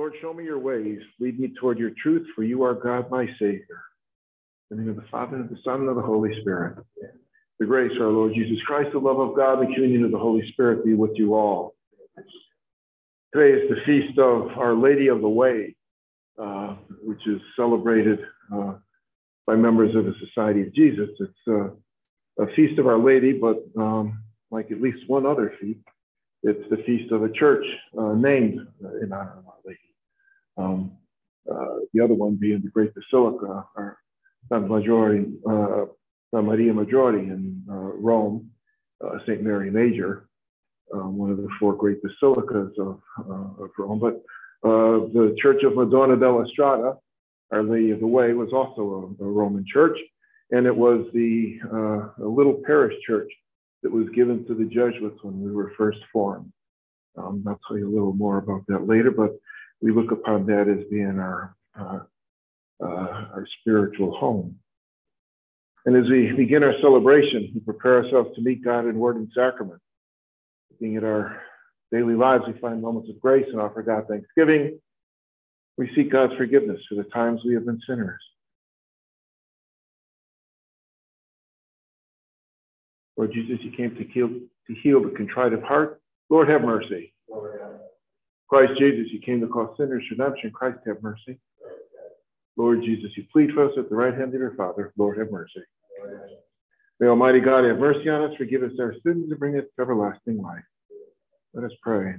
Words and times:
Lord, 0.00 0.14
show 0.22 0.32
me 0.32 0.44
your 0.44 0.58
ways. 0.58 0.98
Lead 1.18 1.38
me 1.38 1.52
toward 1.60 1.78
your 1.78 1.90
truth, 2.02 2.26
for 2.34 2.42
you 2.42 2.62
are 2.62 2.72
God, 2.72 3.10
my 3.10 3.26
Savior. 3.38 3.82
In 4.70 4.78
the 4.78 4.82
name 4.84 4.88
of 4.88 4.96
the 4.96 5.10
Father, 5.10 5.36
and 5.36 5.44
of 5.44 5.50
the 5.50 5.58
Son, 5.62 5.80
and 5.80 5.90
of 5.90 5.96
the 5.96 6.00
Holy 6.00 6.40
Spirit. 6.40 6.82
The 7.58 7.66
grace 7.66 7.92
of 7.96 8.06
our 8.06 8.08
Lord 8.08 8.32
Jesus 8.32 8.56
Christ, 8.66 8.92
the 8.94 8.98
love 8.98 9.20
of 9.20 9.36
God, 9.36 9.60
the 9.60 9.66
communion 9.74 10.02
of 10.04 10.10
the 10.10 10.18
Holy 10.18 10.50
Spirit 10.52 10.86
be 10.86 10.94
with 10.94 11.10
you 11.16 11.34
all. 11.34 11.74
Today 13.34 13.62
is 13.62 13.68
the 13.68 13.76
feast 13.84 14.18
of 14.18 14.48
Our 14.56 14.74
Lady 14.74 15.08
of 15.08 15.20
the 15.20 15.28
Way, 15.28 15.76
uh, 16.42 16.76
which 17.02 17.20
is 17.26 17.38
celebrated 17.54 18.20
uh, 18.54 18.76
by 19.46 19.54
members 19.54 19.94
of 19.94 20.06
the 20.06 20.14
Society 20.26 20.62
of 20.62 20.74
Jesus. 20.74 21.10
It's 21.20 21.32
uh, 21.46 22.42
a 22.42 22.46
feast 22.56 22.78
of 22.78 22.86
Our 22.86 22.98
Lady, 22.98 23.34
but 23.34 23.62
um, 23.76 24.24
like 24.50 24.70
at 24.70 24.80
least 24.80 25.06
one 25.08 25.26
other 25.26 25.52
feast, 25.60 25.80
it's 26.42 26.70
the 26.70 26.78
feast 26.86 27.12
of 27.12 27.22
a 27.22 27.30
church 27.32 27.66
uh, 27.98 28.14
named 28.14 28.66
in 29.02 29.12
honor 29.12 29.34
of 29.36 29.46
Our 29.46 29.56
Lady. 29.66 29.89
Um, 30.60 30.92
uh, 31.50 31.76
the 31.92 32.02
other 32.02 32.14
one 32.14 32.36
being 32.36 32.60
the 32.62 32.70
Great 32.70 32.92
Basilica, 32.94 33.66
or 33.76 33.98
San 34.48 34.68
Maggiore, 34.68 35.24
uh, 35.48 35.86
San 36.34 36.44
Maria 36.46 36.72
Maggiore 36.72 37.18
in 37.18 37.62
uh, 37.68 37.74
Rome, 37.74 38.50
uh, 39.04 39.18
St. 39.26 39.42
Mary 39.42 39.70
Major, 39.70 40.28
um, 40.94 41.16
one 41.16 41.30
of 41.30 41.38
the 41.38 41.48
four 41.58 41.74
great 41.74 41.98
basilicas 42.02 42.72
of, 42.78 43.00
uh, 43.18 43.64
of 43.64 43.70
Rome. 43.78 43.98
But 43.98 44.14
uh, 44.68 45.08
the 45.12 45.34
Church 45.40 45.62
of 45.64 45.74
Madonna 45.74 46.16
della 46.16 46.44
Strada, 46.48 46.94
Our 47.50 47.62
Lady 47.62 47.90
of 47.90 48.00
the 48.00 48.06
Way, 48.06 48.32
was 48.34 48.50
also 48.52 49.16
a, 49.20 49.24
a 49.24 49.28
Roman 49.28 49.64
church, 49.66 49.98
and 50.50 50.66
it 50.66 50.76
was 50.76 51.06
the 51.14 51.58
uh, 51.72 52.24
little 52.24 52.60
parish 52.66 52.94
church 53.06 53.30
that 53.82 53.90
was 53.90 54.08
given 54.14 54.44
to 54.46 54.54
the 54.54 54.64
Jesuits 54.64 55.18
when 55.22 55.40
we 55.40 55.50
were 55.50 55.72
first 55.78 56.00
formed. 56.12 56.52
Um, 57.16 57.44
I'll 57.48 57.58
tell 57.66 57.78
you 57.78 57.88
a 57.88 57.94
little 57.94 58.12
more 58.12 58.38
about 58.38 58.66
that 58.68 58.86
later, 58.86 59.10
but 59.10 59.30
we 59.82 59.92
look 59.92 60.12
upon 60.12 60.46
that 60.46 60.68
as 60.68 60.86
being 60.90 61.18
our 61.18 61.56
uh, 61.78 62.00
uh, 62.82 62.86
our 62.86 63.46
spiritual 63.60 64.16
home. 64.16 64.56
And 65.86 65.96
as 65.96 66.10
we 66.10 66.32
begin 66.32 66.62
our 66.62 66.74
celebration, 66.80 67.50
we 67.54 67.60
prepare 67.60 68.04
ourselves 68.04 68.34
to 68.36 68.42
meet 68.42 68.64
God 68.64 68.86
in 68.86 68.98
word 68.98 69.16
and 69.16 69.28
sacrament. 69.34 69.80
Being 70.78 70.94
in 70.94 71.04
our 71.04 71.40
daily 71.92 72.14
lives, 72.14 72.44
we 72.46 72.58
find 72.58 72.80
moments 72.82 73.08
of 73.08 73.20
grace 73.20 73.46
and 73.50 73.60
offer 73.60 73.82
God 73.82 74.06
thanksgiving. 74.08 74.78
We 75.76 75.90
seek 75.94 76.12
God's 76.12 76.34
forgiveness 76.36 76.80
for 76.88 76.96
the 76.96 77.04
times 77.04 77.40
we 77.44 77.54
have 77.54 77.64
been 77.64 77.80
sinners. 77.86 78.20
Lord 83.16 83.32
Jesus, 83.32 83.58
you 83.62 83.70
came 83.72 83.94
to 83.96 84.04
heal, 84.04 84.28
to 84.28 84.74
heal 84.82 85.02
the 85.02 85.10
contrite 85.10 85.52
of 85.52 85.62
heart. 85.62 86.00
Lord, 86.30 86.48
have 86.48 86.62
mercy. 86.62 87.12
Christ 88.50 88.72
Jesus, 88.80 89.12
you 89.12 89.20
came 89.20 89.40
to 89.40 89.46
cause 89.46 89.76
sinners 89.76 90.02
redemption. 90.10 90.50
Christ, 90.50 90.80
have 90.84 91.00
mercy. 91.04 91.38
Lord 92.56 92.82
Jesus, 92.82 93.12
you 93.16 93.24
plead 93.32 93.52
for 93.52 93.64
us 93.64 93.72
at 93.78 93.88
the 93.88 93.94
right 93.94 94.12
hand 94.12 94.34
of 94.34 94.40
your 94.40 94.56
Father. 94.56 94.92
Lord, 94.98 95.18
have 95.18 95.30
mercy. 95.30 95.60
May 96.98 97.06
Almighty 97.06 97.38
God 97.38 97.64
have 97.64 97.78
mercy 97.78 98.08
on 98.08 98.28
us, 98.28 98.36
forgive 98.36 98.64
us 98.64 98.72
our 98.80 98.92
sins, 99.06 99.30
and 99.30 99.38
bring 99.38 99.56
us 99.56 99.64
to 99.76 99.82
everlasting 99.82 100.42
life. 100.42 100.64
Let 101.54 101.64
us 101.64 101.70
pray. 101.80 102.16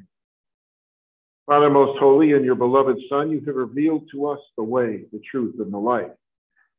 Father, 1.48 1.70
most 1.70 2.00
holy, 2.00 2.32
and 2.32 2.46
your 2.46 2.56
beloved 2.56 2.98
Son, 3.10 3.30
you 3.30 3.42
have 3.46 3.56
revealed 3.56 4.08
to 4.14 4.28
us 4.28 4.40
the 4.56 4.64
way, 4.64 5.04
the 5.12 5.22
truth, 5.30 5.56
and 5.60 5.74
the 5.74 5.78
life. 5.78 6.12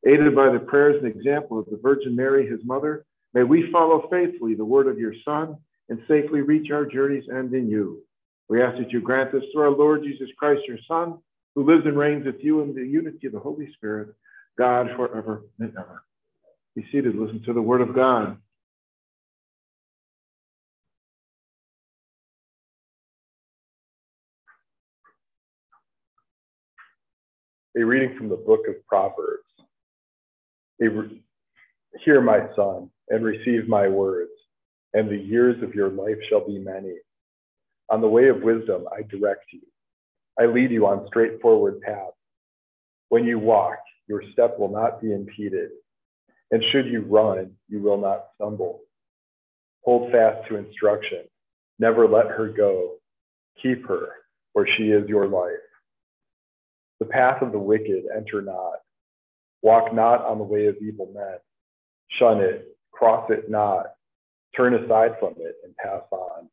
Aided 0.06 0.34
by 0.34 0.50
the 0.50 0.60
prayers 0.60 0.96
and 1.04 1.14
example 1.14 1.58
of 1.58 1.66
the 1.66 1.78
Virgin 1.82 2.16
Mary, 2.16 2.48
his 2.48 2.60
mother, 2.64 3.04
may 3.34 3.42
we 3.42 3.70
follow 3.70 4.08
faithfully 4.10 4.54
the 4.54 4.64
word 4.64 4.88
of 4.88 4.98
your 4.98 5.14
Son 5.26 5.58
and 5.90 6.02
safely 6.08 6.40
reach 6.40 6.70
our 6.70 6.86
journey's 6.86 7.28
end 7.28 7.52
in 7.52 7.68
you. 7.68 8.02
We 8.48 8.62
ask 8.62 8.78
that 8.78 8.90
you 8.90 9.00
grant 9.00 9.32
this 9.32 9.44
through 9.52 9.62
our 9.62 9.70
Lord 9.70 10.02
Jesus 10.02 10.28
Christ, 10.38 10.62
your 10.68 10.78
Son, 10.88 11.18
who 11.54 11.64
lives 11.64 11.86
and 11.86 11.96
reigns 11.98 12.26
with 12.26 12.36
you 12.40 12.60
in 12.62 12.74
the 12.74 12.82
unity 12.86 13.26
of 13.26 13.32
the 13.32 13.40
Holy 13.40 13.72
Spirit, 13.74 14.14
God 14.58 14.88
forever 14.96 15.42
and 15.58 15.72
ever. 15.78 16.04
Be 16.74 16.84
seated, 16.92 17.16
listen 17.16 17.42
to 17.44 17.52
the 17.52 17.62
word 17.62 17.80
of 17.80 17.94
God. 17.94 18.38
A 27.76 27.82
reading 27.84 28.16
from 28.18 28.28
the 28.28 28.36
book 28.36 28.60
of 28.68 28.86
Proverbs. 28.86 29.44
Re- 30.78 31.22
Hear, 32.04 32.20
my 32.20 32.40
son, 32.56 32.90
and 33.08 33.24
receive 33.24 33.68
my 33.68 33.88
words, 33.88 34.30
and 34.94 35.10
the 35.10 35.16
years 35.16 35.62
of 35.62 35.74
your 35.74 35.90
life 35.90 36.16
shall 36.28 36.46
be 36.46 36.58
many. 36.58 36.94
On 37.92 38.00
the 38.00 38.08
way 38.08 38.26
of 38.28 38.42
wisdom 38.42 38.86
I 38.90 39.02
direct 39.02 39.44
you 39.52 39.60
I 40.38 40.46
lead 40.46 40.70
you 40.70 40.86
on 40.86 41.06
straightforward 41.08 41.80
paths. 41.82 42.16
When 43.08 43.24
you 43.24 43.38
walk, 43.38 43.78
your 44.08 44.22
step 44.32 44.58
will 44.58 44.70
not 44.70 45.00
be 45.00 45.12
impeded. 45.12 45.70
And 46.50 46.62
should 46.70 46.86
you 46.86 47.02
run, 47.02 47.52
you 47.68 47.80
will 47.80 47.98
not 47.98 48.26
stumble. 48.34 48.80
Hold 49.84 50.10
fast 50.10 50.48
to 50.48 50.56
instruction. 50.56 51.24
Never 51.78 52.08
let 52.08 52.26
her 52.28 52.48
go. 52.48 52.94
Keep 53.62 53.86
her, 53.86 54.08
for 54.52 54.66
she 54.66 54.84
is 54.84 55.08
your 55.08 55.26
life. 55.26 55.52
The 57.00 57.06
path 57.06 57.42
of 57.42 57.52
the 57.52 57.58
wicked 57.58 58.04
enter 58.16 58.40
not. 58.40 58.76
Walk 59.62 59.94
not 59.94 60.24
on 60.24 60.38
the 60.38 60.44
way 60.44 60.66
of 60.66 60.76
evil 60.80 61.10
men. 61.14 61.36
Shun 62.18 62.40
it, 62.40 62.76
cross 62.92 63.30
it 63.30 63.50
not. 63.50 63.86
Turn 64.56 64.74
aside 64.74 65.12
from 65.20 65.34
it 65.38 65.56
and 65.64 65.76
pass 65.76 66.02
on. 66.10 66.48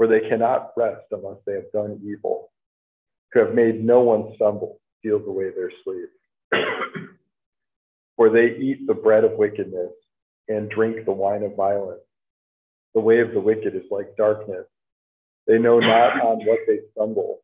For 0.00 0.06
they 0.06 0.30
cannot 0.30 0.72
rest 0.78 1.04
unless 1.10 1.36
they 1.46 1.52
have 1.52 1.70
done 1.74 2.00
evil 2.02 2.50
who 3.32 3.40
have 3.40 3.54
made 3.54 3.84
no 3.84 4.00
one 4.00 4.32
stumble, 4.34 4.80
steals 4.98 5.28
away 5.28 5.50
their 5.50 5.70
sleep. 5.84 6.08
For 8.16 8.30
they 8.30 8.56
eat 8.56 8.86
the 8.86 8.94
bread 8.94 9.24
of 9.24 9.32
wickedness 9.32 9.92
and 10.48 10.70
drink 10.70 11.04
the 11.04 11.12
wine 11.12 11.42
of 11.42 11.54
violence. 11.54 12.00
The 12.94 13.00
way 13.00 13.20
of 13.20 13.32
the 13.32 13.40
wicked 13.40 13.74
is 13.74 13.90
like 13.90 14.16
darkness. 14.16 14.64
They 15.46 15.58
know 15.58 15.80
not 15.80 16.18
on 16.22 16.46
what 16.46 16.60
they 16.66 16.78
stumble. 16.92 17.40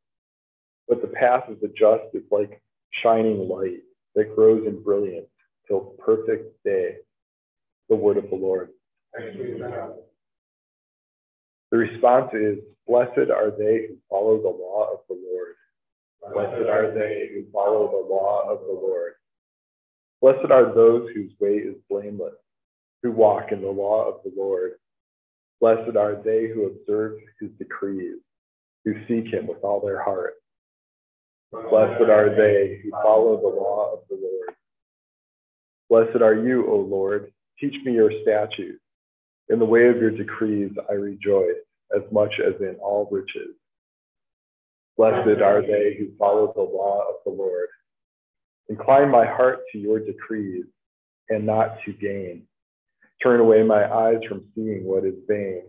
But 0.89 1.03
the 1.03 1.09
path 1.09 1.51
of 1.51 1.61
the 1.61 1.69
just 1.69 2.05
is 2.15 2.23
like 2.31 2.63
shining 3.03 3.51
light 3.51 3.83
that 4.15 4.35
grows 4.35 4.67
in 4.67 4.83
brilliance 4.83 5.29
till 5.69 5.95
perfect 5.99 6.65
day. 6.65 6.97
The 7.91 7.97
word 7.97 8.17
of 8.17 8.31
the 8.31 8.37
Lord. 8.37 8.71
The 11.71 11.79
response 11.79 12.31
is 12.35 12.59
Blessed 12.87 13.31
are 13.35 13.51
they 13.51 13.87
who 13.89 13.97
follow 14.09 14.41
the 14.41 14.49
law 14.49 14.93
of 14.93 15.01
the 15.09 15.15
Lord. 15.15 15.55
Blessed 16.33 16.69
are 16.69 16.93
they 16.93 17.29
who 17.33 17.45
follow 17.53 17.91
the 17.91 18.15
law 18.15 18.49
of 18.49 18.61
the 18.61 18.73
Lord. 18.73 19.13
Blessed 20.21 20.51
are 20.51 20.75
those 20.75 21.11
whose 21.15 21.33
way 21.41 21.55
is 21.57 21.75
blameless, 21.91 22.35
who 23.03 23.11
walk 23.11 23.51
in 23.51 23.61
the 23.61 23.71
law 23.71 24.09
of 24.09 24.23
the 24.25 24.33
Lord. 24.37 24.73
Blessed 25.61 25.97
are 25.97 26.21
they 26.25 26.49
who 26.49 26.67
observe 26.67 27.19
his 27.41 27.51
decrees, 27.59 28.19
who 28.85 28.95
seek 29.09 29.33
him 29.33 29.47
with 29.47 29.63
all 29.65 29.81
their 29.81 30.03
heart. 30.03 30.35
Blessed 31.51 32.03
are 32.03 32.35
they 32.37 32.81
who 32.83 32.91
follow 32.91 33.41
the 33.41 33.49
law 33.49 33.95
of 33.95 34.01
the 34.09 34.17
Lord. 34.17 34.55
Blessed 35.89 36.23
are 36.23 36.35
you, 36.35 36.67
O 36.69 36.77
Lord. 36.77 37.33
Teach 37.59 37.75
me 37.85 37.93
your 37.95 38.11
statutes. 38.23 38.81
In 39.49 39.59
the 39.59 39.65
way 39.65 39.89
of 39.89 39.99
your 39.99 40.11
decrees 40.11 40.73
I 40.91 40.95
rejoice 40.95 41.57
as 41.95 42.03
much 42.11 42.33
as 42.45 42.61
in 42.61 42.77
all 42.81 43.09
riches. 43.11 43.55
Blessed 44.97 45.41
are 45.43 45.63
they 45.63 45.95
who 45.99 46.17
follow 46.19 46.53
the 46.55 46.63
law 46.63 47.01
of 47.01 47.17
the 47.25 47.31
Lord. 47.31 47.69
Incline 48.69 49.11
my 49.11 49.27
heart 49.27 49.61
to 49.73 49.79
your 49.79 50.01
decrees 50.01 50.65
and 51.29 51.47
not 51.47 51.77
to 51.85 51.93
gain. 51.93 52.43
Turn 53.23 53.41
away 53.41 53.63
my 53.63 53.91
eyes 53.93 54.19
from 54.29 54.45
seeing 54.55 54.85
what 54.85 55.05
is 55.05 55.15
vain. 55.29 55.63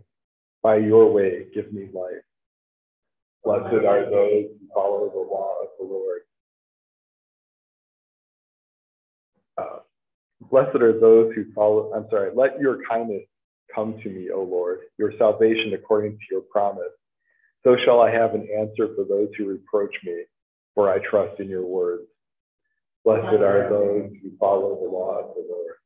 By 0.62 0.76
your 0.76 1.12
way, 1.12 1.46
give 1.54 1.72
me 1.72 1.88
life. 1.92 2.22
Blessed 3.44 3.84
are 3.86 4.10
those 4.10 4.46
who 4.58 4.68
follow 4.74 5.08
the 5.10 5.18
law 5.18 5.54
of 5.62 5.68
the 5.78 5.84
Lord. 5.84 6.20
Uh, 9.56 9.78
blessed 10.50 10.76
are 10.82 10.98
those 10.98 11.32
who 11.34 11.52
follow, 11.54 11.92
I'm 11.94 12.06
sorry, 12.10 12.30
let 12.34 12.58
your 12.60 12.78
kindness 12.88 13.22
come 13.74 13.98
to 14.02 14.08
me, 14.08 14.30
O 14.30 14.42
Lord, 14.42 14.80
your 14.98 15.12
salvation 15.18 15.74
according 15.74 16.12
to 16.12 16.24
your 16.30 16.42
promise. 16.42 16.84
So 17.64 17.76
shall 17.84 18.00
I 18.00 18.10
have 18.10 18.34
an 18.34 18.48
answer 18.56 18.88
for 18.94 19.04
those 19.04 19.28
who 19.36 19.46
reproach 19.46 19.94
me, 20.04 20.24
for 20.74 20.90
I 20.90 20.98
trust 20.98 21.40
in 21.40 21.48
your 21.48 21.66
words. 21.66 22.04
Blessed 23.04 23.40
are 23.40 23.68
those 23.70 24.10
who 24.22 24.36
follow 24.38 24.78
the 24.80 24.90
law 24.90 25.18
of 25.20 25.34
the 25.34 25.46
Lord. 25.48 25.77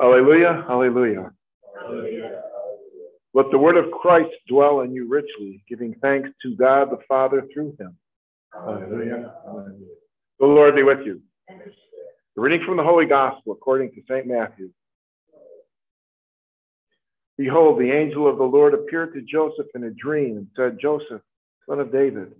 Hallelujah, 0.00 0.64
hallelujah. 0.68 1.32
hallelujah. 1.74 2.42
Let 3.34 3.50
the 3.50 3.58
word 3.58 3.76
of 3.76 3.90
Christ 3.90 4.30
dwell 4.48 4.80
in 4.80 4.92
you 4.92 5.08
richly, 5.08 5.62
giving 5.68 5.94
thanks 6.00 6.30
to 6.42 6.56
God 6.56 6.90
the 6.90 6.98
Father 7.08 7.42
through 7.52 7.76
him. 7.78 7.96
Hallelujah. 8.52 9.34
The 10.40 10.46
Lord 10.46 10.76
be 10.76 10.82
with 10.82 11.00
you. 11.04 11.20
The 11.48 12.40
reading 12.40 12.64
from 12.64 12.76
the 12.76 12.84
Holy 12.84 13.06
Gospel 13.06 13.52
according 13.52 13.90
to 13.92 14.02
St. 14.08 14.26
Matthew. 14.26 14.70
Behold, 17.36 17.80
the 17.80 17.90
angel 17.90 18.28
of 18.28 18.38
the 18.38 18.44
Lord 18.44 18.74
appeared 18.74 19.14
to 19.14 19.22
Joseph 19.22 19.66
in 19.74 19.84
a 19.84 19.90
dream 19.90 20.36
and 20.36 20.46
said, 20.56 20.78
Joseph, 20.80 21.22
son 21.68 21.80
of 21.80 21.92
David, 21.92 22.32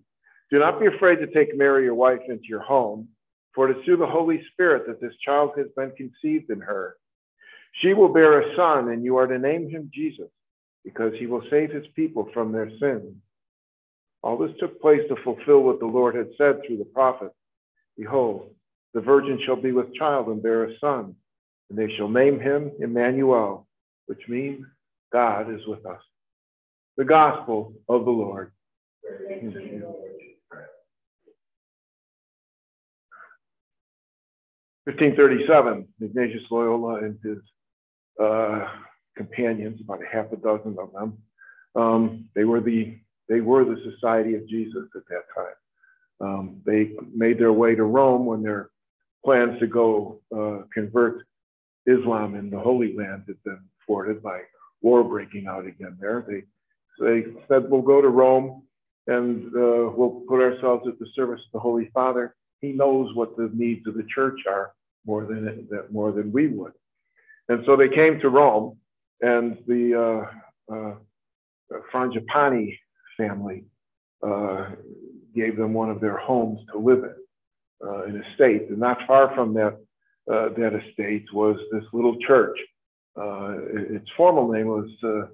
do 0.51 0.59
not 0.59 0.81
be 0.81 0.87
afraid 0.87 1.17
to 1.17 1.27
take 1.27 1.57
Mary, 1.57 1.85
your 1.85 1.95
wife, 1.95 2.21
into 2.29 2.47
your 2.49 2.63
home, 2.63 3.09
for 3.55 3.69
it 3.69 3.77
is 3.77 3.85
through 3.85 3.99
the 3.99 4.07
Holy 4.07 4.43
Spirit 4.53 4.87
that 4.87 5.01
this 5.01 5.13
child 5.25 5.53
has 5.57 5.67
been 5.77 5.93
conceived 5.97 6.51
in 6.51 6.61
her. 6.61 6.97
She 7.81 7.95
will 7.95 8.13
bear 8.13 8.41
a 8.41 8.57
son, 8.57 8.91
and 8.91 9.05
you 9.05 9.17
are 9.17 9.27
to 9.27 9.39
name 9.39 9.71
him 9.71 9.91
Jesus, 9.95 10.29
because 10.85 11.13
he 11.19 11.27
will 11.27 11.43
save 11.51 11.71
his 11.71 11.87
people 11.95 12.29
from 12.35 12.53
their 12.53 12.71
sins. 12.81 13.15
All 14.23 14.37
this 14.37 14.51
took 14.59 14.81
place 14.81 15.03
to 15.09 15.17
fulfill 15.23 15.61
what 15.63 15.79
the 15.79 15.87
Lord 15.87 16.17
had 16.17 16.31
said 16.37 16.61
through 16.67 16.79
the 16.79 16.85
prophet. 16.85 17.31
Behold, 17.97 18.51
the 18.95 19.01
virgin 19.01 19.39
shall 19.45 19.57
be 19.57 19.71
with 19.73 19.95
child 19.95 20.27
and 20.29 20.43
bear 20.43 20.65
a 20.65 20.79
son, 20.81 21.15
and 21.71 21.79
they 21.79 21.95
shall 21.97 22.09
name 22.09 22.41
him 22.41 22.73
Emmanuel, 22.81 23.69
which 24.07 24.23
means 24.29 24.65
God 25.13 25.53
is 25.55 25.65
with 25.67 25.87
us. 25.87 26.01
The 26.97 27.05
gospel 27.05 27.75
of 27.89 28.05
the 28.05 28.11
Lord. 28.11 28.51
1537, 34.89 35.87
Ignatius 36.01 36.43
Loyola 36.51 37.05
and 37.05 37.19
his 37.23 37.39
uh, 38.23 38.67
companions, 39.17 39.81
about 39.81 40.01
a 40.03 40.07
half 40.07 40.33
a 40.33 40.37
dozen 40.37 40.77
of 40.79 40.93
them, 40.93 41.19
um, 41.75 42.29
they 42.35 42.45
were 42.45 42.61
the 42.61 42.99
they 43.29 43.41
were 43.41 43.65
the 43.65 43.81
Society 43.93 44.35
of 44.35 44.49
Jesus 44.49 44.85
at 44.97 45.03
that 45.11 45.25
time. 45.35 45.55
Um, 46.21 46.63
they 46.65 46.93
made 47.15 47.39
their 47.39 47.53
way 47.53 47.75
to 47.75 47.85
Rome 47.85 48.25
when 48.25 48.43
their 48.43 48.71
plans 49.25 49.61
to 49.61 49.67
go 49.67 50.21
uh, 50.35 50.65
convert 50.73 51.27
Islam 51.87 52.35
in 52.35 52.51
the 52.51 52.59
Holy 52.59 52.97
Land 52.97 53.25
had 53.27 53.43
been 53.45 53.61
thwarted 53.85 54.23
by 54.23 54.41
war 54.81 55.05
breaking 55.05 55.47
out 55.47 55.67
again 55.67 55.97
there. 56.01 56.25
They, 56.27 56.43
they 57.05 57.27
said, 57.49 57.71
We'll 57.71 57.83
go 57.83 58.01
to 58.01 58.09
Rome 58.09 58.63
and 59.07 59.47
uh, 59.49 59.91
we'll 59.95 60.23
put 60.29 60.43
ourselves 60.43 60.87
at 60.87 60.99
the 60.99 61.07
service 61.15 61.41
of 61.47 61.53
the 61.53 61.61
Holy 61.61 61.91
Father. 61.95 62.35
He 62.61 62.73
knows 62.73 63.15
what 63.15 63.37
the 63.37 63.51
needs 63.55 63.87
of 63.87 63.95
the 63.95 64.07
church 64.15 64.41
are 64.49 64.73
more 65.07 65.25
than, 65.25 65.69
more 65.91 66.13
than 66.13 66.33
we 66.33 66.49
would. 66.49 66.73
And 67.49 67.65
so 67.67 67.77
they 67.77 67.89
came 67.89 68.21
to 68.21 68.29
Rome, 68.29 68.79
and 69.21 69.59
the 69.67 70.27
uh, 70.71 70.75
uh, 70.75 70.95
Frangipani 71.93 72.77
family 73.17 73.65
uh, 74.27 74.71
gave 75.35 75.57
them 75.57 75.73
one 75.73 75.91
of 75.91 76.01
their 76.01 76.19
homes 76.19 76.61
to 76.73 76.79
live 76.79 77.05
in, 77.05 77.15
uh, 77.87 78.03
an 78.05 78.23
estate. 78.31 78.69
And 78.69 78.79
not 78.79 78.99
far 79.07 79.35
from 79.35 79.55
that, 79.55 79.79
uh, 80.31 80.51
that 80.59 80.81
estate 80.89 81.25
was 81.33 81.57
this 81.73 81.85
little 81.93 82.17
church 82.27 82.59
uh, 83.19 83.57
its 83.91 84.09
formal 84.17 84.49
name 84.53 84.69
was 84.69 84.89
uh, 85.03 85.27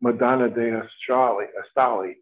Madonna 0.00 0.48
de. 0.48 0.82
Astalli. 1.08 2.14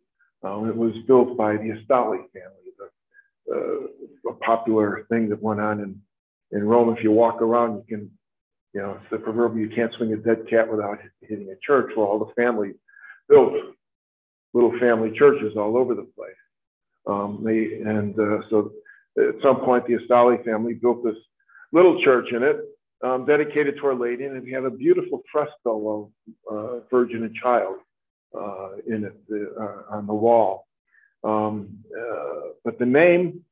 Um, 0.42 0.68
it 0.68 0.76
was 0.76 0.92
built 1.06 1.36
by 1.36 1.52
the 1.56 1.70
Astalli 1.70 2.18
family, 2.32 2.72
the, 2.78 3.88
a 4.28 4.32
popular 4.44 5.06
thing 5.08 5.28
that 5.28 5.42
went 5.42 5.60
on 5.60 5.80
in, 5.80 6.00
in 6.52 6.64
Rome. 6.64 6.94
If 6.96 7.02
you 7.02 7.12
walk 7.12 7.42
around, 7.42 7.76
you 7.76 7.96
can, 7.96 8.10
you 8.72 8.82
know, 8.82 8.98
it's 9.00 9.10
the 9.10 9.18
proverbial 9.18 9.68
you 9.68 9.74
can't 9.74 9.92
swing 9.94 10.12
a 10.12 10.16
dead 10.16 10.48
cat 10.48 10.70
without 10.70 10.98
hitting 11.20 11.48
a 11.50 11.58
church. 11.64 11.92
Well, 11.96 12.06
all 12.06 12.18
the 12.18 12.42
families 12.42 12.74
built 13.28 13.52
little 14.52 14.78
family 14.78 15.12
churches 15.16 15.54
all 15.56 15.76
over 15.76 15.94
the 15.94 16.08
place. 16.16 16.32
Um, 17.06 17.42
they, 17.44 17.80
and 17.84 18.18
uh, 18.18 18.48
so 18.50 18.72
at 19.18 19.42
some 19.42 19.60
point, 19.60 19.86
the 19.86 19.94
Astalli 19.94 20.44
family 20.44 20.74
built 20.74 21.04
this 21.04 21.16
little 21.72 22.02
church 22.02 22.32
in 22.32 22.42
it 22.42 22.56
um, 23.04 23.26
dedicated 23.26 23.76
to 23.76 23.86
Our 23.86 23.94
Lady, 23.94 24.24
and 24.24 24.42
we 24.42 24.52
had 24.52 24.64
a 24.64 24.70
beautiful 24.70 25.22
fresco 25.30 26.10
of 26.48 26.56
uh, 26.56 26.80
Virgin 26.90 27.24
and 27.24 27.34
Child 27.34 27.76
uh, 28.36 28.70
in 28.86 29.04
it 29.04 29.16
uh, 29.30 29.94
on 29.94 30.06
the 30.06 30.14
wall. 30.14 30.66
Um, 31.22 31.78
uh, 31.96 32.48
but 32.64 32.78
the 32.78 32.86
name, 32.86 33.44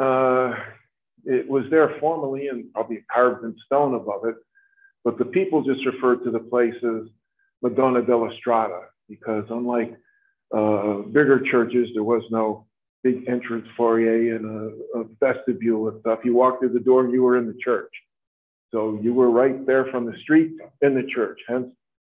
uh, 0.00 0.54
it 1.24 1.48
was 1.48 1.64
there 1.70 1.96
formally 2.00 2.48
and 2.48 2.72
probably 2.72 3.04
carved 3.12 3.44
in 3.44 3.54
stone 3.66 3.94
above 3.94 4.24
it, 4.24 4.36
but 5.04 5.18
the 5.18 5.24
people 5.24 5.62
just 5.62 5.84
referred 5.86 6.24
to 6.24 6.30
the 6.30 6.38
place 6.38 6.74
as 6.82 7.08
Madonna 7.62 8.02
della 8.02 8.30
Strada 8.38 8.80
because 9.08 9.44
unlike 9.50 9.96
uh, 10.56 10.98
bigger 11.12 11.40
churches, 11.50 11.88
there 11.94 12.04
was 12.04 12.22
no 12.30 12.66
big 13.02 13.28
entrance 13.28 13.66
foyer 13.76 14.36
and 14.36 14.44
a, 14.44 14.98
a 15.00 15.04
vestibule 15.20 15.88
and 15.88 16.00
stuff. 16.00 16.20
You 16.24 16.34
walked 16.34 16.60
through 16.60 16.72
the 16.72 16.80
door 16.80 17.04
and 17.04 17.12
you 17.12 17.22
were 17.22 17.38
in 17.38 17.46
the 17.46 17.56
church. 17.62 17.92
So 18.72 18.98
you 19.02 19.14
were 19.14 19.30
right 19.30 19.66
there 19.66 19.86
from 19.86 20.04
the 20.04 20.16
street 20.22 20.52
in 20.82 20.94
the 20.94 21.08
church, 21.14 21.40
hence 21.48 21.68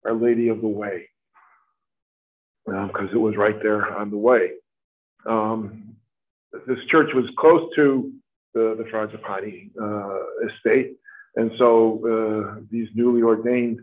Our 0.06 0.14
Lady 0.14 0.48
of 0.48 0.62
the 0.62 0.68
Way, 0.68 1.08
because 2.64 3.10
um, 3.10 3.10
it 3.12 3.18
was 3.18 3.36
right 3.36 3.62
there 3.62 3.94
on 3.94 4.10
the 4.10 4.16
way. 4.16 4.52
Um, 5.26 5.96
this 6.66 6.78
church 6.88 7.10
was 7.14 7.26
close 7.36 7.68
to 7.76 8.12
the, 8.56 8.74
the 8.78 8.84
Frangipani 8.84 9.70
uh, 9.80 10.48
estate, 10.48 10.96
and 11.36 11.50
so 11.58 12.00
uh, 12.06 12.60
these 12.70 12.88
newly 12.94 13.22
ordained 13.22 13.80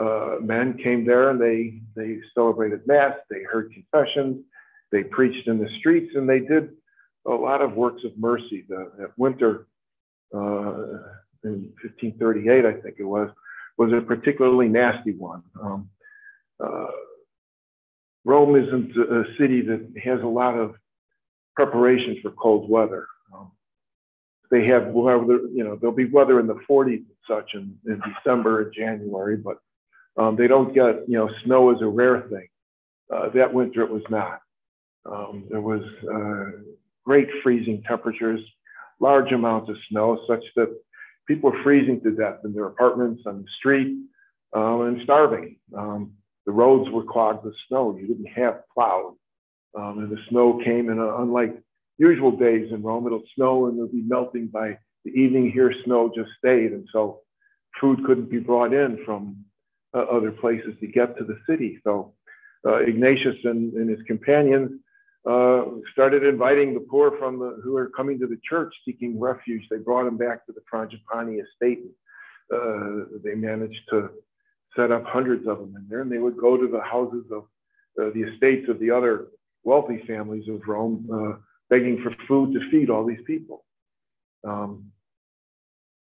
uh, 0.00 0.36
men 0.40 0.76
came 0.82 1.06
there 1.06 1.30
and 1.30 1.40
they, 1.40 1.80
they 1.94 2.18
celebrated 2.34 2.80
Mass, 2.86 3.14
they 3.30 3.42
heard 3.44 3.72
confessions, 3.72 4.44
they 4.90 5.04
preached 5.04 5.46
in 5.46 5.58
the 5.58 5.68
streets, 5.78 6.12
and 6.16 6.28
they 6.28 6.40
did 6.40 6.70
a 7.26 7.30
lot 7.30 7.62
of 7.62 7.74
works 7.74 8.02
of 8.04 8.12
mercy. 8.18 8.64
The, 8.68 8.90
that 8.98 9.12
winter, 9.16 9.66
in 10.32 11.72
1538, 11.82 12.64
I 12.64 12.72
think 12.80 12.96
it 12.98 13.04
was, 13.04 13.30
was 13.78 13.92
a 13.92 14.00
particularly 14.00 14.68
nasty 14.68 15.12
one. 15.12 15.42
Um, 15.62 15.88
uh, 16.62 16.86
Rome 18.24 18.56
isn't 18.56 18.96
a 18.96 19.24
city 19.38 19.62
that 19.62 19.92
has 20.04 20.20
a 20.22 20.26
lot 20.26 20.58
of 20.58 20.74
preparation 21.56 22.18
for 22.22 22.30
cold 22.32 22.68
weather. 22.68 23.06
They 24.50 24.66
have 24.66 24.88
weather, 24.88 25.40
you 25.52 25.64
know, 25.64 25.76
there'll 25.76 25.94
be 25.94 26.10
weather 26.10 26.40
in 26.40 26.46
the 26.46 26.60
40s 26.68 26.94
and 26.94 27.06
such 27.28 27.50
in, 27.54 27.76
in 27.86 28.00
December 28.14 28.62
and 28.62 28.74
January, 28.74 29.36
but 29.36 29.58
um, 30.16 30.36
they 30.36 30.48
don't 30.48 30.74
get, 30.74 31.08
you 31.08 31.16
know, 31.16 31.30
snow 31.44 31.70
is 31.70 31.80
a 31.82 31.86
rare 31.86 32.22
thing. 32.22 32.48
Uh, 33.14 33.28
that 33.30 33.52
winter 33.52 33.82
it 33.82 33.90
was 33.90 34.02
not. 34.10 34.40
Um, 35.06 35.44
there 35.50 35.60
was 35.60 35.82
uh, 36.12 36.62
great 37.04 37.28
freezing 37.42 37.82
temperatures, 37.86 38.40
large 38.98 39.32
amounts 39.32 39.70
of 39.70 39.76
snow, 39.88 40.20
such 40.28 40.42
that 40.56 40.76
people 41.26 41.50
were 41.50 41.62
freezing 41.62 42.00
to 42.02 42.10
death 42.10 42.38
in 42.44 42.52
their 42.52 42.66
apartments 42.66 43.22
on 43.26 43.42
the 43.42 43.48
street 43.58 43.96
um, 44.52 44.82
and 44.82 45.00
starving. 45.04 45.56
Um, 45.76 46.12
the 46.46 46.52
roads 46.52 46.90
were 46.90 47.04
clogged 47.04 47.44
with 47.44 47.54
snow. 47.68 47.96
You 47.96 48.06
didn't 48.06 48.26
have 48.26 48.62
plows. 48.74 49.14
Um, 49.76 49.98
and 49.98 50.10
the 50.10 50.18
snow 50.28 50.60
came 50.64 50.90
in, 50.90 50.98
a, 50.98 51.16
unlike 51.22 51.62
usual 52.00 52.32
days 52.32 52.72
in 52.72 52.82
Rome, 52.82 53.06
it'll 53.06 53.22
snow 53.34 53.66
and 53.66 53.76
it'll 53.76 53.88
be 53.88 54.02
melting 54.06 54.48
by 54.48 54.78
the 55.04 55.10
evening. 55.12 55.52
Here, 55.52 55.72
snow 55.84 56.10
just 56.14 56.30
stayed. 56.38 56.72
And 56.72 56.88
so 56.92 57.20
food 57.80 58.04
couldn't 58.06 58.30
be 58.30 58.38
brought 58.38 58.72
in 58.72 58.98
from 59.04 59.36
uh, 59.94 59.98
other 60.16 60.32
places 60.32 60.72
to 60.80 60.86
get 60.86 61.16
to 61.18 61.24
the 61.24 61.38
city. 61.48 61.78
So 61.84 62.14
uh, 62.66 62.78
Ignatius 62.78 63.36
and, 63.44 63.74
and 63.74 63.90
his 63.90 64.02
companions 64.06 64.70
uh, 65.28 65.64
started 65.92 66.24
inviting 66.24 66.72
the 66.72 66.86
poor 66.90 67.18
from 67.18 67.38
the, 67.38 67.60
who 67.62 67.72
were 67.72 67.90
coming 67.90 68.18
to 68.20 68.26
the 68.26 68.40
church 68.48 68.72
seeking 68.86 69.20
refuge. 69.20 69.64
They 69.70 69.76
brought 69.76 70.04
them 70.04 70.16
back 70.16 70.46
to 70.46 70.52
the 70.52 70.62
Frangipani 70.72 71.42
estate. 71.44 71.84
Uh, 72.52 73.18
they 73.22 73.34
managed 73.34 73.82
to 73.90 74.08
set 74.74 74.90
up 74.90 75.04
hundreds 75.04 75.46
of 75.46 75.58
them 75.58 75.74
in 75.76 75.86
there, 75.90 76.00
and 76.00 76.10
they 76.10 76.18
would 76.18 76.38
go 76.38 76.56
to 76.56 76.66
the 76.66 76.80
houses 76.80 77.26
of 77.30 77.42
uh, 78.00 78.10
the 78.14 78.22
estates 78.32 78.68
of 78.68 78.78
the 78.78 78.90
other 78.90 79.28
wealthy 79.62 80.02
families 80.06 80.48
of 80.48 80.60
Rome, 80.66 81.06
uh, 81.12 81.36
begging 81.70 82.02
for 82.02 82.14
food 82.28 82.52
to 82.52 82.70
feed 82.70 82.90
all 82.90 83.06
these 83.06 83.22
people. 83.26 83.64
Um, 84.46 84.90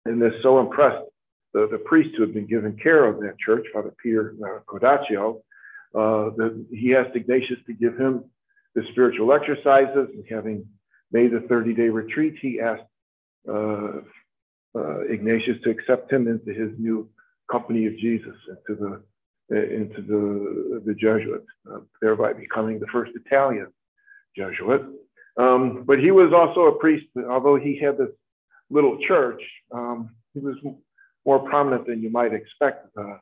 and 0.05 0.21
they're 0.21 0.41
so 0.43 0.59
impressed. 0.59 1.05
The, 1.53 1.67
the 1.71 1.77
priest 1.77 2.15
who 2.15 2.23
had 2.23 2.33
been 2.33 2.47
given 2.47 2.77
care 2.81 3.05
of 3.05 3.19
that 3.21 3.39
church, 3.39 3.65
Father 3.73 3.93
Peter 4.01 4.35
uh, 4.43 4.59
Codacio, 4.67 5.37
uh, 5.95 6.35
that 6.35 6.65
he 6.71 6.95
asked 6.95 7.15
Ignatius 7.15 7.59
to 7.67 7.73
give 7.73 7.97
him 7.97 8.25
the 8.75 8.83
spiritual 8.91 9.31
exercises 9.33 10.09
and 10.13 10.25
having 10.29 10.65
made 11.11 11.31
the 11.31 11.41
30 11.47 11.73
day 11.73 11.89
retreat, 11.89 12.35
he 12.41 12.59
asked 12.59 12.83
uh, 13.47 14.01
uh, 14.75 14.99
Ignatius 15.01 15.57
to 15.63 15.69
accept 15.69 16.11
him 16.11 16.27
into 16.27 16.51
his 16.51 16.71
new 16.79 17.07
company 17.51 17.85
of 17.85 17.95
Jesus, 17.97 18.35
into 18.49 18.81
the 18.81 19.03
into 19.49 20.01
the, 20.01 20.81
the 20.83 20.95
Jesuits, 20.95 21.45
uh, 21.71 21.79
thereby 22.01 22.33
becoming 22.33 22.79
the 22.79 22.87
first 22.87 23.11
Italian 23.13 23.67
Jesuit. 24.35 24.81
Um, 25.37 25.83
but 25.85 25.99
he 25.99 26.11
was 26.11 26.31
also 26.33 26.67
a 26.67 26.79
priest, 26.79 27.07
although 27.29 27.55
he 27.55 27.79
had 27.79 27.97
this 27.97 28.09
little 28.69 28.97
church, 29.07 29.41
um, 29.71 30.09
he 30.33 30.39
was 30.39 30.55
more 31.25 31.39
prominent 31.39 31.87
than 31.87 32.01
you 32.01 32.09
might 32.09 32.33
expect. 32.33 32.87
Uh, 32.97 33.17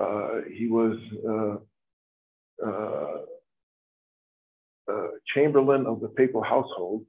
uh, 0.00 0.40
he 0.52 0.66
was 0.66 0.96
uh, 1.28 2.66
uh, 2.66 3.18
uh, 4.90 5.08
chamberlain 5.34 5.86
of 5.86 6.00
the 6.00 6.08
papal 6.08 6.42
household 6.42 7.04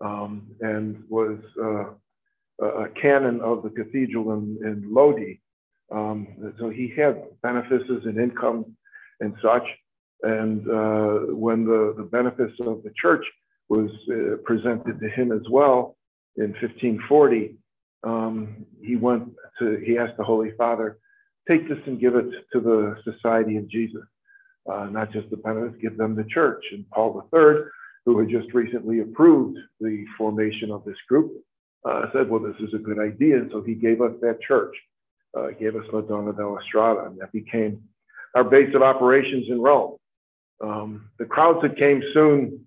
um, 0.00 0.46
and 0.60 1.02
was 1.08 1.38
uh, 1.62 2.64
a 2.64 2.88
canon 3.00 3.40
of 3.40 3.62
the 3.62 3.70
cathedral 3.70 4.32
in, 4.32 4.58
in 4.62 4.92
Lodi. 4.92 5.40
Um, 5.90 6.54
so 6.58 6.70
he 6.70 6.92
had 6.96 7.22
benefices 7.42 8.04
and 8.04 8.18
income 8.18 8.76
and 9.20 9.34
such. 9.42 9.64
And 10.22 10.64
when 11.36 11.64
the, 11.64 11.94
the 11.96 12.04
benefice 12.04 12.52
of 12.60 12.82
the 12.84 12.92
church 12.96 13.24
was 13.68 13.90
uh, 14.10 14.36
presented 14.44 15.00
to 15.00 15.08
him 15.08 15.32
as 15.32 15.42
well 15.50 15.96
in 16.36 16.52
1540, 16.60 17.56
um, 18.04 18.66
he 18.80 18.96
went 18.96 19.32
to, 19.58 19.78
he 19.84 19.98
asked 19.98 20.16
the 20.16 20.24
Holy 20.24 20.52
Father, 20.56 20.98
take 21.48 21.68
this 21.68 21.78
and 21.86 22.00
give 22.00 22.14
it 22.16 22.26
to 22.52 22.60
the 22.60 22.96
Society 23.04 23.56
of 23.56 23.68
Jesus, 23.68 24.02
uh, 24.70 24.86
not 24.86 25.12
just 25.12 25.28
the 25.30 25.36
Penitents, 25.36 25.78
give 25.80 25.96
them 25.96 26.16
the 26.16 26.24
church. 26.24 26.64
And 26.72 26.88
Paul 26.90 27.28
III, 27.32 27.64
who 28.06 28.18
had 28.18 28.28
just 28.28 28.52
recently 28.54 29.00
approved 29.00 29.58
the 29.80 30.04
formation 30.16 30.70
of 30.70 30.84
this 30.84 30.96
group, 31.08 31.32
uh, 31.88 32.06
said, 32.12 32.28
well, 32.28 32.40
this 32.40 32.56
is 32.60 32.74
a 32.74 32.78
good 32.78 32.98
idea. 32.98 33.36
And 33.36 33.50
so 33.52 33.62
he 33.62 33.74
gave 33.74 34.00
us 34.00 34.12
that 34.22 34.40
church, 34.40 34.74
uh, 35.36 35.48
gave 35.58 35.76
us 35.76 35.84
Madonna 35.92 36.32
della 36.32 36.58
Strada, 36.66 37.06
and 37.06 37.18
that 37.20 37.32
became 37.32 37.82
our 38.34 38.44
base 38.44 38.74
of 38.74 38.82
operations 38.82 39.46
in 39.48 39.60
Rome. 39.60 39.96
Um, 40.62 41.10
the 41.18 41.24
crowds 41.24 41.58
that 41.62 41.76
came 41.76 42.02
soon 42.14 42.66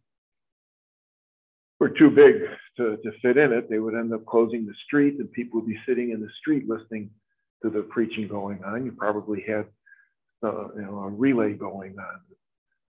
were 1.79 1.89
too 1.89 2.09
big 2.09 2.35
to, 2.77 2.97
to 2.97 3.11
fit 3.21 3.37
in 3.37 3.51
it. 3.51 3.69
They 3.69 3.79
would 3.79 3.95
end 3.95 4.13
up 4.13 4.25
closing 4.25 4.65
the 4.65 4.73
street, 4.85 5.15
and 5.19 5.31
people 5.31 5.59
would 5.59 5.67
be 5.67 5.79
sitting 5.87 6.11
in 6.11 6.21
the 6.21 6.29
street 6.39 6.67
listening 6.67 7.09
to 7.63 7.69
the 7.69 7.81
preaching 7.81 8.27
going 8.27 8.63
on. 8.63 8.85
You 8.85 8.91
probably 8.91 9.43
had 9.47 9.65
uh, 10.43 10.67
you 10.75 10.81
know, 10.81 10.99
a 10.99 11.09
relay 11.09 11.53
going 11.53 11.95
on. 11.99 12.19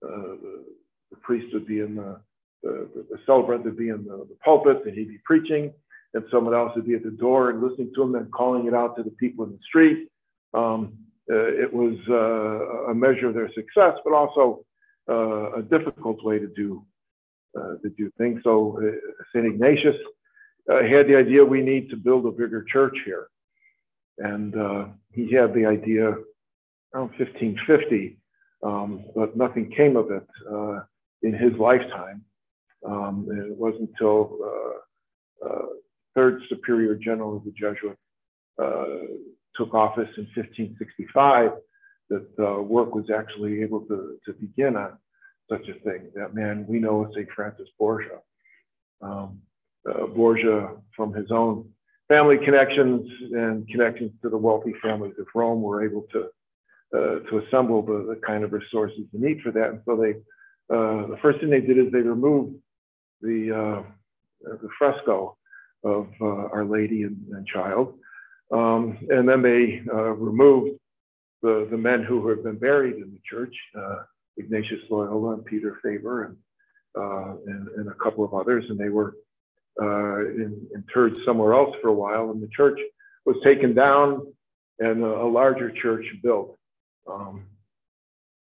Uh, 0.06 0.36
the, 0.42 0.66
the, 1.12 1.18
priest 1.18 1.48
would 1.54 1.66
be 1.66 1.80
in 1.80 1.96
the, 1.96 2.20
the, 2.62 2.90
the 3.10 3.18
celebrant 3.26 3.64
would 3.64 3.78
be 3.78 3.90
in 3.90 4.04
the, 4.04 4.26
the, 4.30 4.36
pulpit, 4.44 4.82
and 4.86 4.98
he'd 4.98 5.08
be 5.08 5.20
preaching, 5.24 5.72
and 6.14 6.24
someone 6.30 6.54
else 6.54 6.74
would 6.76 6.86
be 6.86 6.96
at 6.96 7.04
the 7.04 7.12
door 7.12 7.50
and 7.50 7.62
listening 7.62 7.92
to 7.96 8.04
him 8.04 8.16
and 8.16 8.32
calling 8.32 8.68
it 8.68 8.74
out 8.74 8.98
to 8.98 9.04
the 9.04 9.12
people 9.12 9.46
in 9.46 9.52
the 9.52 9.60
street. 9.66 10.10
Um, 10.54 10.98
uh, 11.32 11.36
it 11.36 11.72
was 11.72 11.96
uh, 12.10 12.92
a 12.92 12.94
measure 12.94 13.30
of 13.30 13.34
their 13.34 13.50
success, 13.54 13.94
but 14.04 14.14
also 14.14 14.66
uh, 15.10 15.54
a 15.54 15.62
difficult 15.62 16.24
way 16.24 16.38
to 16.38 16.48
do 16.48 16.84
uh, 17.58 17.76
you 17.98 18.12
think. 18.18 18.40
So 18.44 18.80
St. 19.34 19.46
Ignatius 19.46 19.96
had 20.68 21.08
the 21.08 21.16
idea 21.18 21.44
we 21.44 21.62
need 21.62 21.90
to 21.90 21.98
build 21.98 22.26
a 22.26 22.32
bigger 22.32 22.66
church 22.72 22.96
here. 23.06 23.28
And 24.18 24.56
uh, 24.56 24.86
he 25.12 25.32
had 25.32 25.54
the 25.54 25.66
idea 25.66 26.16
around 26.94 27.10
1550, 27.18 28.18
um, 28.64 29.06
but 29.16 29.36
nothing 29.36 29.72
came 29.76 29.96
of 29.96 30.12
it 30.12 30.28
uh, 30.52 30.82
in 31.24 31.34
his 31.34 31.54
lifetime. 31.60 32.24
Um, 32.86 33.28
it 33.32 33.58
wasn't 33.58 33.90
until 33.92 34.38
uh, 34.44 35.48
uh, 35.48 35.66
third 36.16 36.42
superior 36.50 36.96
general 36.96 37.38
of 37.38 37.44
the 37.46 37.52
Jesuits 37.52 37.98
uh, 38.62 38.86
took 39.56 39.74
office 39.74 40.10
in 40.18 40.28
1565 40.36 41.52
that 42.10 42.28
uh, 42.40 42.62
work 42.62 42.94
was 42.94 43.06
actually 43.10 43.62
able 43.62 43.82
to, 43.82 44.18
to 44.26 44.34
begin 44.34 44.76
on 44.76 44.98
such 45.50 45.68
a 45.68 45.80
thing. 45.80 46.10
That 46.16 46.34
man 46.34 46.66
we 46.68 46.80
know 46.80 47.06
as 47.06 47.14
St. 47.14 47.30
Francis 47.36 47.68
Borgia. 47.78 48.20
Um, 49.02 49.42
Borgia, 50.16 50.70
from 50.96 51.14
his 51.14 51.30
own 51.30 51.70
family 52.08 52.38
connections 52.38 53.10
and 53.32 53.68
connections 53.68 54.12
to 54.22 54.30
the 54.30 54.38
wealthy 54.38 54.74
families 54.82 55.14
of 55.20 55.28
Rome 55.34 55.62
were 55.62 55.86
able 55.86 56.06
to 56.14 56.30
uh, 56.96 57.20
to 57.30 57.40
assemble 57.40 57.82
the, 57.82 58.14
the, 58.14 58.22
kind 58.26 58.44
of 58.44 58.54
resources 58.54 59.00
they 59.12 59.20
need 59.20 59.42
for 59.42 59.52
that. 59.52 59.70
And 59.70 59.82
so 59.84 59.96
they, 59.96 60.12
uh, 60.74 61.08
the 61.08 61.18
first 61.24 61.40
thing 61.40 61.50
they 61.50 61.60
did 61.60 61.80
is 61.80 61.92
they 61.92 62.02
removed 62.02 62.56
the 63.22 63.52
uh, 63.52 63.84
the 64.44 64.70
fresco 64.78 65.36
of 65.84 66.08
uh, 66.22 66.26
Our 66.26 66.66
Lady 66.66 67.02
and, 67.02 67.18
and 67.32 67.48
Child, 67.48 67.96
um, 68.52 68.98
and 69.10 69.28
then 69.28 69.42
they 69.42 69.82
uh, 69.92 70.12
removed 70.12 70.80
the 71.42 71.68
the 71.72 71.78
men 71.78 72.04
who 72.04 72.28
had 72.28 72.44
been 72.44 72.60
buried 72.60 72.96
in 72.98 73.12
the 73.12 73.22
church, 73.28 73.56
uh, 73.76 74.04
Ignatius 74.38 74.82
Loyola 74.90 75.34
and 75.34 75.46
Peter 75.46 75.78
Faber 75.84 76.24
and, 76.26 76.38
and 77.48 77.68
and 77.78 77.88
a 77.90 77.96
couple 78.04 78.24
of 78.24 78.34
others, 78.34 78.66
and 78.70 78.80
they 78.80 78.90
were 78.90 79.16
uh, 79.82 80.20
in, 80.20 80.68
interred 80.76 81.14
somewhere 81.26 81.54
else 81.54 81.76
for 81.82 81.90
a 81.90 81.94
while, 81.94 82.32
and 82.32 82.42
the 82.42 82.50
church 82.56 82.80
was 83.26 83.36
taken 83.44 83.74
down 83.74 84.22
and 84.80 85.04
a, 85.04 85.08
a 85.08 85.30
larger 85.30 85.72
church 85.72 86.06
built. 86.22 86.58
Um, 87.10 87.46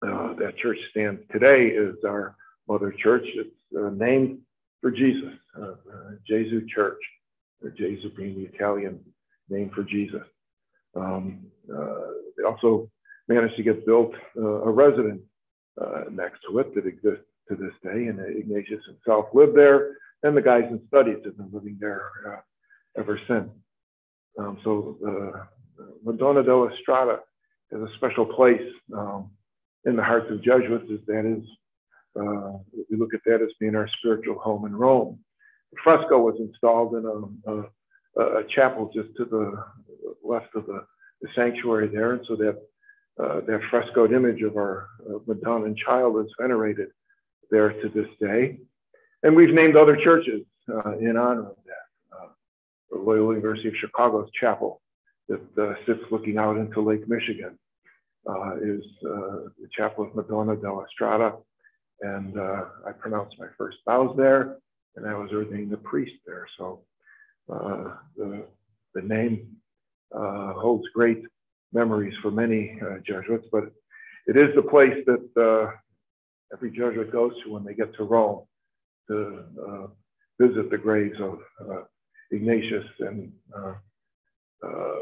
uh, 0.04 0.34
that 0.34 0.56
church 0.60 0.78
stands 0.90 1.20
today 1.30 1.68
is 1.68 1.94
our 2.04 2.34
mother 2.68 2.92
church. 3.02 3.24
It's 3.34 3.50
uh, 3.78 3.90
named 3.90 4.38
for 4.80 4.90
Jesus, 4.90 5.32
uh, 5.56 5.62
uh, 5.64 6.10
Gesù 6.28 6.68
Church, 6.68 6.98
or 7.62 7.70
Gesù 7.70 8.14
being 8.16 8.34
the 8.34 8.50
Italian 8.52 8.98
name 9.48 9.70
for 9.74 9.84
Jesus. 9.84 10.22
Um, 10.96 11.46
uh, 11.72 12.00
they 12.36 12.42
also 12.44 12.90
managed 13.28 13.56
to 13.56 13.62
get 13.62 13.86
built 13.86 14.12
a 14.36 14.70
residence 14.70 15.22
next 16.10 16.40
to 16.48 16.58
it 16.58 16.74
that 16.74 16.86
exists 16.86 17.24
to 17.48 17.56
this 17.56 17.72
day, 17.82 18.06
and 18.06 18.20
Ignatius 18.20 18.84
himself 18.86 19.26
lived 19.32 19.56
there 19.56 19.96
and 20.22 20.36
the 20.36 20.42
guys 20.42 20.64
in 20.70 20.80
studies 20.88 21.18
have 21.24 21.36
been 21.36 21.50
living 21.52 21.76
there 21.80 22.10
uh, 22.26 23.00
ever 23.00 23.20
since. 23.28 23.48
Um, 24.38 24.58
so 24.64 24.96
uh, 25.06 25.84
Madonna 26.04 26.42
della 26.42 26.70
Strada 26.80 27.18
is 27.70 27.80
a 27.80 27.94
special 27.96 28.24
place 28.24 28.62
um, 28.96 29.30
in 29.84 29.96
the 29.96 30.02
hearts 30.02 30.30
of 30.30 30.42
Jesuits. 30.42 30.90
As 30.92 31.00
that 31.06 31.26
is, 31.26 31.44
uh, 32.18 32.58
we 32.90 32.96
look 32.96 33.14
at 33.14 33.20
that 33.26 33.42
as 33.42 33.50
being 33.58 33.74
our 33.74 33.88
spiritual 33.98 34.38
home 34.38 34.64
in 34.64 34.76
Rome. 34.76 35.18
The 35.72 35.78
fresco 35.82 36.18
was 36.18 36.36
installed 36.38 36.94
in 36.94 37.04
a, 37.06 38.20
a, 38.20 38.40
a 38.40 38.44
chapel 38.54 38.90
just 38.94 39.08
to 39.16 39.24
the 39.24 39.64
left 40.22 40.54
of 40.54 40.66
the, 40.66 40.84
the 41.22 41.28
sanctuary 41.34 41.88
there, 41.88 42.12
and 42.12 42.24
so 42.28 42.36
that 42.36 42.58
uh, 43.20 43.40
that 43.46 43.60
frescoed 43.70 44.12
image 44.12 44.42
of 44.42 44.56
our 44.56 44.88
uh, 45.06 45.18
Madonna 45.26 45.66
and 45.66 45.76
Child 45.76 46.24
is 46.24 46.32
venerated 46.40 46.88
there 47.50 47.70
to 47.70 47.88
this 47.90 48.08
day. 48.18 48.58
And 49.22 49.36
we've 49.36 49.52
named 49.52 49.76
other 49.76 49.96
churches 49.96 50.42
uh, 50.72 50.96
in 50.98 51.16
honor 51.18 51.50
of 51.50 51.56
that. 51.66 52.16
Uh, 52.16 52.28
the 52.90 52.98
Loyola 52.98 53.34
University 53.34 53.68
of 53.68 53.74
Chicago's 53.76 54.30
chapel 54.38 54.80
that 55.28 55.42
uh, 55.58 55.74
sits 55.86 56.00
looking 56.10 56.38
out 56.38 56.56
into 56.56 56.80
Lake 56.80 57.06
Michigan 57.06 57.58
uh, 58.26 58.56
is 58.56 58.82
the 59.02 59.68
chapel 59.76 60.04
of 60.04 60.14
Madonna 60.14 60.56
della 60.56 60.86
Strada. 60.90 61.34
And 62.00 62.40
I 62.40 62.92
pronounced 62.98 63.36
my 63.38 63.46
first 63.58 63.76
vows 63.84 64.16
there, 64.16 64.56
and 64.96 65.06
I 65.06 65.14
was 65.14 65.30
ordained 65.32 65.72
a 65.72 65.76
priest 65.76 66.14
there. 66.26 66.46
So 66.58 66.80
the, 67.46 68.44
the 68.94 69.02
name 69.02 69.56
holds 70.12 70.88
great 70.94 71.22
memories 71.72 72.14
for 72.22 72.30
many 72.30 72.78
Jesuits, 73.06 73.46
but 73.50 73.64
it 74.26 74.36
is 74.36 74.54
the 74.54 74.62
place 74.62 75.04
that 75.06 75.72
every 76.52 76.70
Jesuit 76.70 77.10
goes 77.10 77.32
to 77.42 77.52
when 77.52 77.64
they 77.64 77.74
get 77.74 77.94
to 77.96 78.04
Rome 78.04 78.44
to 79.08 79.44
uh, 79.66 79.86
visit 80.40 80.70
the 80.70 80.78
graves 80.78 81.18
of 81.20 81.38
uh, 81.60 81.82
Ignatius 82.30 82.84
and 83.00 83.32
uh, 83.56 83.74
uh, 84.64 84.94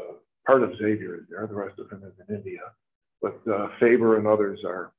part 0.45 0.63
of 0.63 0.71
Xavier. 0.77 1.15
Is 1.15 1.23
there. 1.29 1.47
The 1.47 1.53
rest 1.53 1.79
of 1.79 1.89
him 1.91 2.03
is 2.05 2.13
in 2.27 2.35
India, 2.35 2.61
but 3.21 3.39
Faber 3.79 4.17
and 4.17 4.27
others 4.27 4.59
are 4.65 4.93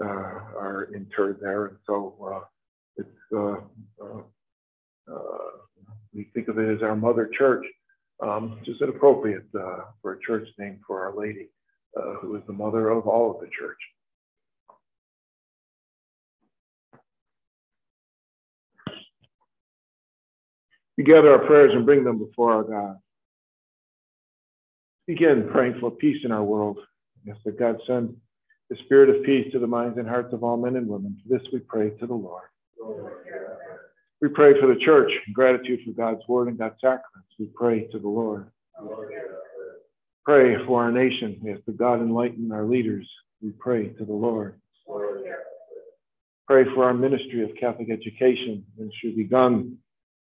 are 0.00 0.88
interred 0.94 1.38
there, 1.40 1.66
and 1.66 1.76
so 1.86 2.46
it's 2.96 3.08
we 6.14 6.28
think 6.34 6.48
of 6.48 6.58
it 6.58 6.76
as 6.76 6.82
our 6.82 6.94
mother 6.94 7.30
church, 7.36 7.64
um, 8.22 8.58
which 8.58 8.68
is 8.68 8.80
appropriate 8.80 9.46
uh, 9.58 9.84
for 10.00 10.14
a 10.14 10.20
church 10.20 10.48
named 10.58 10.78
for 10.86 11.04
Our 11.04 11.16
Lady, 11.18 11.48
uh, 11.96 12.14
who 12.20 12.36
is 12.36 12.42
the 12.46 12.52
mother 12.52 12.88
of 12.90 13.06
all 13.06 13.32
of 13.32 13.40
the 13.40 13.48
church. 13.48 13.78
We 20.96 21.04
gather 21.04 21.32
our 21.32 21.46
prayers 21.46 21.72
and 21.74 21.84
bring 21.84 22.04
them 22.04 22.18
before 22.18 22.52
our 22.52 22.62
God. 22.62 22.98
Begin 25.06 25.48
praying 25.50 25.78
for 25.80 25.90
peace 25.90 26.18
in 26.24 26.30
our 26.30 26.44
world. 26.44 26.78
Yes, 27.24 27.36
that 27.44 27.58
God 27.58 27.78
send 27.86 28.14
the 28.70 28.76
spirit 28.84 29.10
of 29.10 29.24
peace 29.24 29.50
to 29.52 29.58
the 29.58 29.66
minds 29.66 29.98
and 29.98 30.08
hearts 30.08 30.32
of 30.32 30.44
all 30.44 30.56
men 30.56 30.76
and 30.76 30.86
women. 30.86 31.18
For 31.22 31.38
this 31.38 31.46
we 31.52 31.60
pray 31.60 31.90
to 31.90 32.06
the 32.06 32.14
Lord. 32.14 32.44
We 34.22 34.28
pray 34.28 34.52
for 34.60 34.72
the 34.72 34.78
church, 34.80 35.10
in 35.26 35.32
gratitude 35.32 35.80
for 35.84 35.90
God's 35.90 36.22
word 36.28 36.46
and 36.46 36.56
God's 36.56 36.76
sacraments. 36.76 37.28
We 37.40 37.46
pray 37.46 37.88
to 37.88 37.98
the 37.98 38.08
Lord. 38.08 38.46
Pray 40.24 40.54
for 40.64 40.80
our 40.80 40.92
nation. 40.92 41.40
Yes, 41.42 41.58
that 41.66 41.76
God 41.76 42.00
enlighten 42.00 42.52
our 42.52 42.64
leaders. 42.64 43.04
We 43.42 43.50
pray 43.58 43.88
to 43.88 44.04
the 44.04 44.12
Lord. 44.12 44.60
Pray 46.46 46.64
for 46.72 46.84
our 46.84 46.94
ministry 46.94 47.42
of 47.42 47.50
Catholic 47.58 47.90
education, 47.90 48.64
should 49.00 49.16
begun 49.16 49.78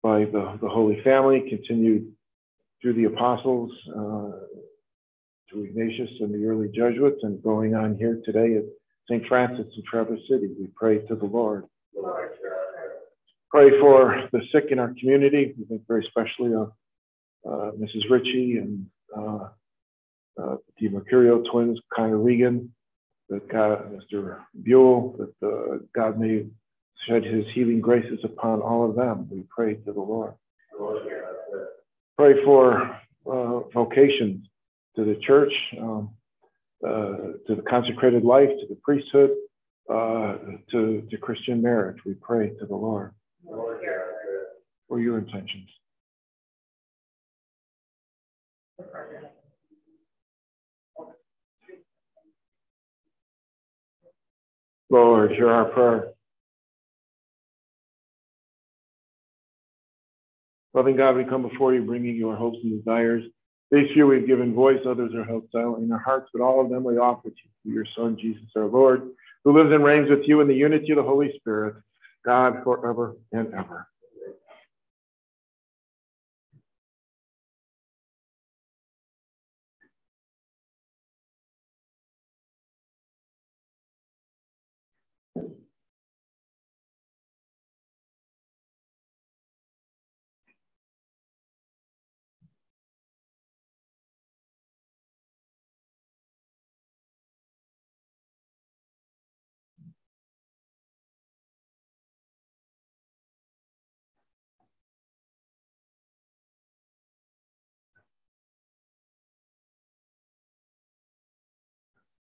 by 0.01 0.25
the, 0.25 0.57
the 0.61 0.67
Holy 0.67 0.99
Family, 1.03 1.47
continued 1.47 2.11
through 2.81 2.93
the 2.93 3.03
apostles, 3.03 3.71
uh, 3.89 4.31
to 5.51 5.63
Ignatius 5.63 6.09
and 6.21 6.33
the 6.33 6.47
early 6.47 6.69
Jesuits, 6.69 7.19
and 7.21 7.41
going 7.43 7.75
on 7.75 7.97
here 7.97 8.19
today 8.25 8.57
at 8.57 8.63
St. 9.07 9.27
Francis 9.27 9.67
in 9.77 9.83
Traverse 9.87 10.21
City, 10.27 10.49
we 10.59 10.69
pray 10.75 11.05
to 11.05 11.15
the 11.15 11.25
Lord. 11.25 11.65
Pray 13.55 13.69
for 13.79 14.27
the 14.33 14.41
sick 14.51 14.65
in 14.71 14.79
our 14.79 14.93
community. 14.99 15.53
We 15.57 15.63
think 15.63 15.83
very 15.87 16.05
especially 16.05 16.53
of 16.53 16.73
uh, 17.49 17.71
Mrs. 17.79 18.09
Ritchie 18.09 18.57
and 18.57 18.85
uh, 19.17 19.47
uh, 20.37 20.57
the 20.77 20.89
Mercurio 20.89 21.41
twins, 21.49 21.79
Connor 21.95 22.17
Regan, 22.17 22.73
that 23.29 23.47
God, 23.47 23.93
Mr. 23.93 24.39
Buell, 24.61 25.15
that 25.19 25.47
uh, 25.47 25.77
God 25.95 26.19
may 26.19 26.47
shed 27.07 27.23
his 27.23 27.45
healing 27.53 27.79
graces 27.79 28.19
upon 28.25 28.59
all 28.59 28.89
of 28.89 28.97
them. 28.97 29.29
We 29.31 29.45
pray 29.49 29.75
to 29.75 29.93
the 29.93 30.01
Lord. 30.01 30.33
Pray 32.17 32.33
for 32.43 32.99
uh, 33.25 33.59
vocations 33.73 34.45
to 34.97 35.05
the 35.05 35.15
church, 35.25 35.53
um, 35.79 36.09
uh, 36.85 37.37
to 37.47 37.55
the 37.55 37.63
consecrated 37.69 38.25
life, 38.25 38.49
to 38.49 38.67
the 38.67 38.77
priesthood, 38.83 39.29
uh, 39.89 40.39
to, 40.71 41.07
to 41.09 41.17
Christian 41.21 41.61
marriage. 41.61 41.99
We 42.05 42.15
pray 42.15 42.49
to 42.49 42.65
the 42.65 42.75
Lord. 42.75 43.13
For 44.87 44.99
your 44.99 45.17
intentions. 45.17 45.69
Lord, 54.89 55.31
hear 55.31 55.49
our 55.49 55.65
prayer. 55.65 56.11
Loving 60.73 60.97
God, 60.97 61.15
we 61.15 61.23
come 61.23 61.47
before 61.47 61.73
you, 61.73 61.83
bringing 61.83 62.15
your 62.15 62.35
hopes 62.35 62.57
and 62.63 62.77
desires. 62.77 63.23
This 63.71 63.87
year 63.95 64.05
we've 64.05 64.27
given 64.27 64.53
voice, 64.53 64.79
others 64.87 65.13
are 65.15 65.23
held 65.23 65.47
silent 65.51 65.83
in 65.83 65.91
our 65.91 65.99
hearts, 65.99 66.29
but 66.33 66.41
all 66.41 66.61
of 66.61 66.69
them 66.69 66.83
we 66.83 66.97
offer 66.97 67.29
to 67.29 67.35
you 67.63 67.73
your 67.73 67.85
Son, 67.97 68.17
Jesus 68.19 68.43
our 68.55 68.65
Lord, 68.65 69.09
who 69.43 69.57
lives 69.57 69.71
and 69.73 69.83
reigns 69.83 70.09
with 70.09 70.27
you 70.27 70.41
in 70.41 70.47
the 70.47 70.53
unity 70.53 70.91
of 70.91 70.97
the 70.97 71.03
Holy 71.03 71.33
Spirit, 71.37 71.75
God 72.25 72.63
forever 72.63 73.17
and 73.33 73.53
ever. 73.53 73.87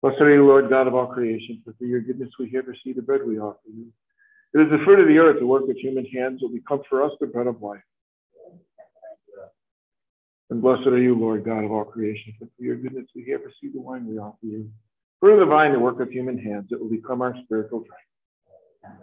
Blessed 0.02 0.22
are 0.22 0.34
you, 0.34 0.48
Lord 0.48 0.70
God 0.70 0.88
of 0.88 0.96
all 0.96 1.08
creation, 1.08 1.62
for 1.64 1.74
through 1.74 1.90
your 1.90 2.02
goodness 2.02 2.30
we 2.40 2.50
have 2.56 2.66
received 2.68 2.98
the 2.98 3.04
bread 3.04 3.22
we 3.26 3.40
offer 3.40 3.60
you. 3.72 3.88
It 4.54 4.62
is 4.62 4.72
the 4.72 4.84
fruit 4.84 5.00
of 5.00 5.08
the 5.08 5.20
earth, 5.20 5.40
the 5.40 5.46
work 5.46 5.70
of 5.70 5.78
human 5.78 6.06
hands, 6.06 6.40
that 6.40 6.48
will 6.48 6.56
become 6.56 6.82
for 6.90 7.04
us 7.04 7.12
the 7.22 7.28
bread 7.28 7.48
of 7.48 7.62
life. 7.62 7.84
And 10.50 10.62
blessed 10.62 10.88
are 10.88 10.98
you, 10.98 11.16
Lord 11.16 11.46
God 11.46 11.64
of 11.64 11.72
all 11.72 11.86
creation, 11.86 12.34
for 12.38 12.46
through 12.46 12.68
your 12.68 12.76
goodness 12.76 13.06
we 13.16 13.30
have 13.32 13.42
received 13.42 13.76
the 13.76 13.80
wine 13.80 14.08
we 14.08 14.18
offer 14.18 14.38
you. 14.42 14.70
Fruit 15.20 15.34
of 15.34 15.40
the 15.40 15.46
vine, 15.46 15.72
the 15.72 15.80
work 15.80 16.00
of 16.00 16.10
human 16.10 16.38
hands, 16.38 16.70
it 16.72 16.82
will 16.82 16.90
become 16.90 17.22
our 17.22 17.36
spiritual 17.44 17.80
drink. 17.80 19.02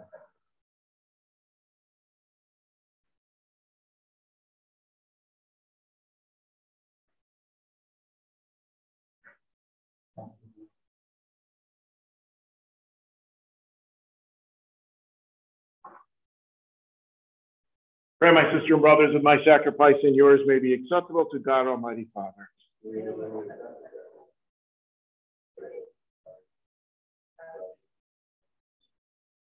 Pray, 18.19 18.31
my 18.31 18.43
sister 18.51 18.73
and 18.73 18.81
brothers, 18.81 19.13
that 19.13 19.23
my 19.23 19.37
sacrifice 19.45 19.95
and 20.03 20.13
yours 20.13 20.41
may 20.45 20.59
be 20.59 20.73
acceptable 20.73 21.25
to 21.31 21.39
God 21.39 21.67
Almighty 21.67 22.07
Father. 22.13 22.49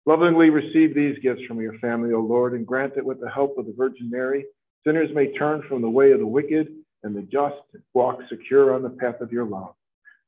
Lovingly 0.06 0.50
receive 0.50 0.94
these 0.94 1.18
gifts 1.20 1.42
from 1.48 1.62
your 1.62 1.78
family, 1.80 2.14
O 2.14 2.20
Lord, 2.20 2.54
and 2.54 2.68
grant 2.68 2.96
that 2.96 3.06
with 3.06 3.22
the 3.22 3.30
help 3.30 3.58
of 3.58 3.66
the 3.66 3.74
Virgin 3.78 4.10
Mary, 4.10 4.46
sinners 4.86 5.10
may 5.14 5.34
turn 5.34 5.64
from 5.70 5.82
the 5.82 5.90
way 5.90 6.12
of 6.12 6.20
the 6.20 6.28
wicked 6.28 6.68
and 7.04 7.16
the 7.16 7.22
just 7.24 7.56
walk 7.94 8.20
secure 8.30 8.74
on 8.74 8.84
the 8.84 8.90
path 8.90 9.22
of 9.22 9.32
your 9.32 9.46
love. 9.46 9.76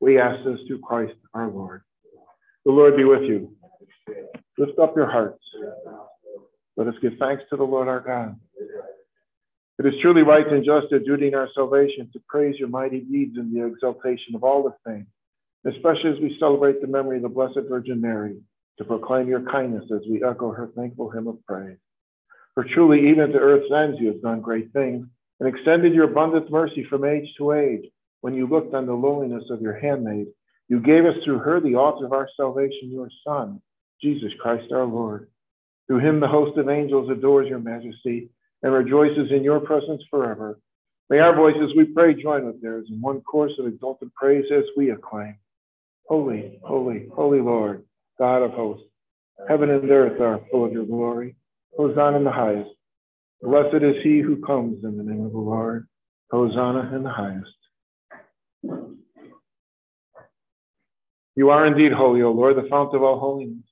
We 0.00 0.18
ask 0.18 0.42
this 0.44 0.58
through 0.66 0.80
Christ 0.80 1.14
our 1.34 1.48
Lord. 1.48 1.82
The 2.64 2.72
Lord 2.72 2.96
be 2.96 3.04
with 3.04 3.22
you. 3.22 3.54
Lift 4.56 4.78
up 4.78 4.96
your 4.96 5.10
hearts. 5.10 5.42
Let 6.76 6.88
us 6.88 6.94
give 7.02 7.14
thanks 7.18 7.42
to 7.50 7.56
the 7.56 7.64
Lord 7.64 7.88
our 7.88 8.00
God. 8.00 8.38
It 9.78 9.86
is 9.86 9.94
truly 10.02 10.22
right 10.22 10.46
and 10.46 10.64
just 10.64 10.92
a 10.92 11.00
duty 11.00 11.28
in 11.28 11.34
our 11.34 11.48
salvation 11.54 12.10
to 12.12 12.20
praise 12.28 12.58
your 12.58 12.68
mighty 12.68 13.00
deeds 13.00 13.36
in 13.38 13.52
the 13.52 13.64
exaltation 13.64 14.34
of 14.34 14.44
all 14.44 14.62
the 14.62 14.74
saints, 14.86 15.10
especially 15.64 16.10
as 16.10 16.20
we 16.20 16.36
celebrate 16.38 16.80
the 16.80 16.86
memory 16.86 17.16
of 17.16 17.22
the 17.22 17.28
Blessed 17.28 17.60
Virgin 17.68 18.00
Mary, 18.00 18.36
to 18.78 18.84
proclaim 18.84 19.28
your 19.28 19.42
kindness 19.42 19.84
as 19.90 20.02
we 20.08 20.22
echo 20.22 20.52
her 20.52 20.70
thankful 20.76 21.10
hymn 21.10 21.28
of 21.28 21.44
praise. 21.46 21.78
For 22.54 22.64
truly, 22.64 23.08
even 23.10 23.30
to 23.30 23.38
earth's 23.38 23.72
ends, 23.72 23.98
you 24.00 24.08
have 24.08 24.22
done 24.22 24.40
great 24.40 24.72
things 24.72 25.06
and 25.38 25.48
extended 25.48 25.94
your 25.94 26.04
abundant 26.04 26.50
mercy 26.50 26.84
from 26.84 27.04
age 27.04 27.28
to 27.38 27.52
age. 27.52 27.90
When 28.20 28.34
you 28.34 28.46
looked 28.46 28.74
on 28.74 28.84
the 28.84 28.92
lowliness 28.92 29.44
of 29.50 29.62
your 29.62 29.78
handmaid, 29.78 30.26
you 30.68 30.80
gave 30.80 31.06
us 31.06 31.16
through 31.24 31.38
her 31.38 31.58
the 31.58 31.76
author 31.76 32.04
of 32.04 32.12
our 32.12 32.28
salvation, 32.36 32.90
your 32.90 33.08
Son, 33.26 33.62
Jesus 34.02 34.30
Christ 34.40 34.70
our 34.72 34.84
Lord. 34.84 35.28
Through 35.90 36.08
him, 36.08 36.20
the 36.20 36.28
host 36.28 36.56
of 36.56 36.68
angels 36.68 37.10
adores 37.10 37.48
your 37.48 37.58
majesty 37.58 38.30
and 38.62 38.72
rejoices 38.72 39.32
in 39.32 39.42
your 39.42 39.58
presence 39.58 40.00
forever. 40.08 40.60
May 41.08 41.18
our 41.18 41.34
voices, 41.34 41.74
we 41.76 41.84
pray, 41.84 42.14
join 42.14 42.46
with 42.46 42.62
theirs 42.62 42.86
in 42.88 43.00
one 43.00 43.22
chorus 43.22 43.54
of 43.58 43.66
exalted 43.66 44.14
praise 44.14 44.44
as 44.54 44.62
we 44.76 44.90
acclaim. 44.90 45.34
Holy, 46.06 46.60
holy, 46.62 47.08
holy 47.12 47.40
Lord, 47.40 47.82
God 48.20 48.36
of 48.36 48.52
hosts, 48.52 48.86
heaven 49.48 49.68
and 49.68 49.90
earth 49.90 50.20
are 50.20 50.40
full 50.52 50.64
of 50.64 50.72
your 50.72 50.86
glory. 50.86 51.34
Hosanna 51.76 52.18
in 52.18 52.22
the 52.24 52.30
highest. 52.30 52.70
Blessed 53.42 53.82
is 53.82 53.96
he 54.04 54.20
who 54.20 54.40
comes 54.46 54.84
in 54.84 54.96
the 54.96 55.02
name 55.02 55.26
of 55.26 55.32
the 55.32 55.38
Lord. 55.38 55.88
Hosanna 56.30 56.94
in 56.94 57.02
the 57.02 57.10
highest. 57.10 57.50
You 61.34 61.50
are 61.50 61.66
indeed 61.66 61.90
holy, 61.90 62.22
O 62.22 62.30
Lord, 62.30 62.54
the 62.54 62.68
fount 62.68 62.94
of 62.94 63.02
all 63.02 63.18
holiness. 63.18 63.64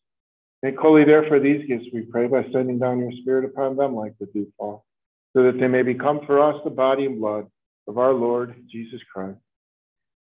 Make 0.62 0.76
holy, 0.76 1.04
therefore, 1.04 1.38
these 1.38 1.66
gifts, 1.68 1.86
we 1.92 2.02
pray, 2.02 2.26
by 2.26 2.44
sending 2.52 2.78
down 2.78 2.98
your 2.98 3.12
Spirit 3.22 3.44
upon 3.44 3.76
them 3.76 3.94
like 3.94 4.14
the 4.18 4.26
dewfall, 4.26 4.84
so 5.32 5.44
that 5.44 5.58
they 5.60 5.68
may 5.68 5.82
become 5.82 6.20
for 6.26 6.42
us 6.42 6.60
the 6.64 6.70
body 6.70 7.06
and 7.06 7.20
blood 7.20 7.46
of 7.86 7.98
our 7.98 8.12
Lord 8.12 8.54
Jesus 8.68 9.00
Christ. 9.12 9.38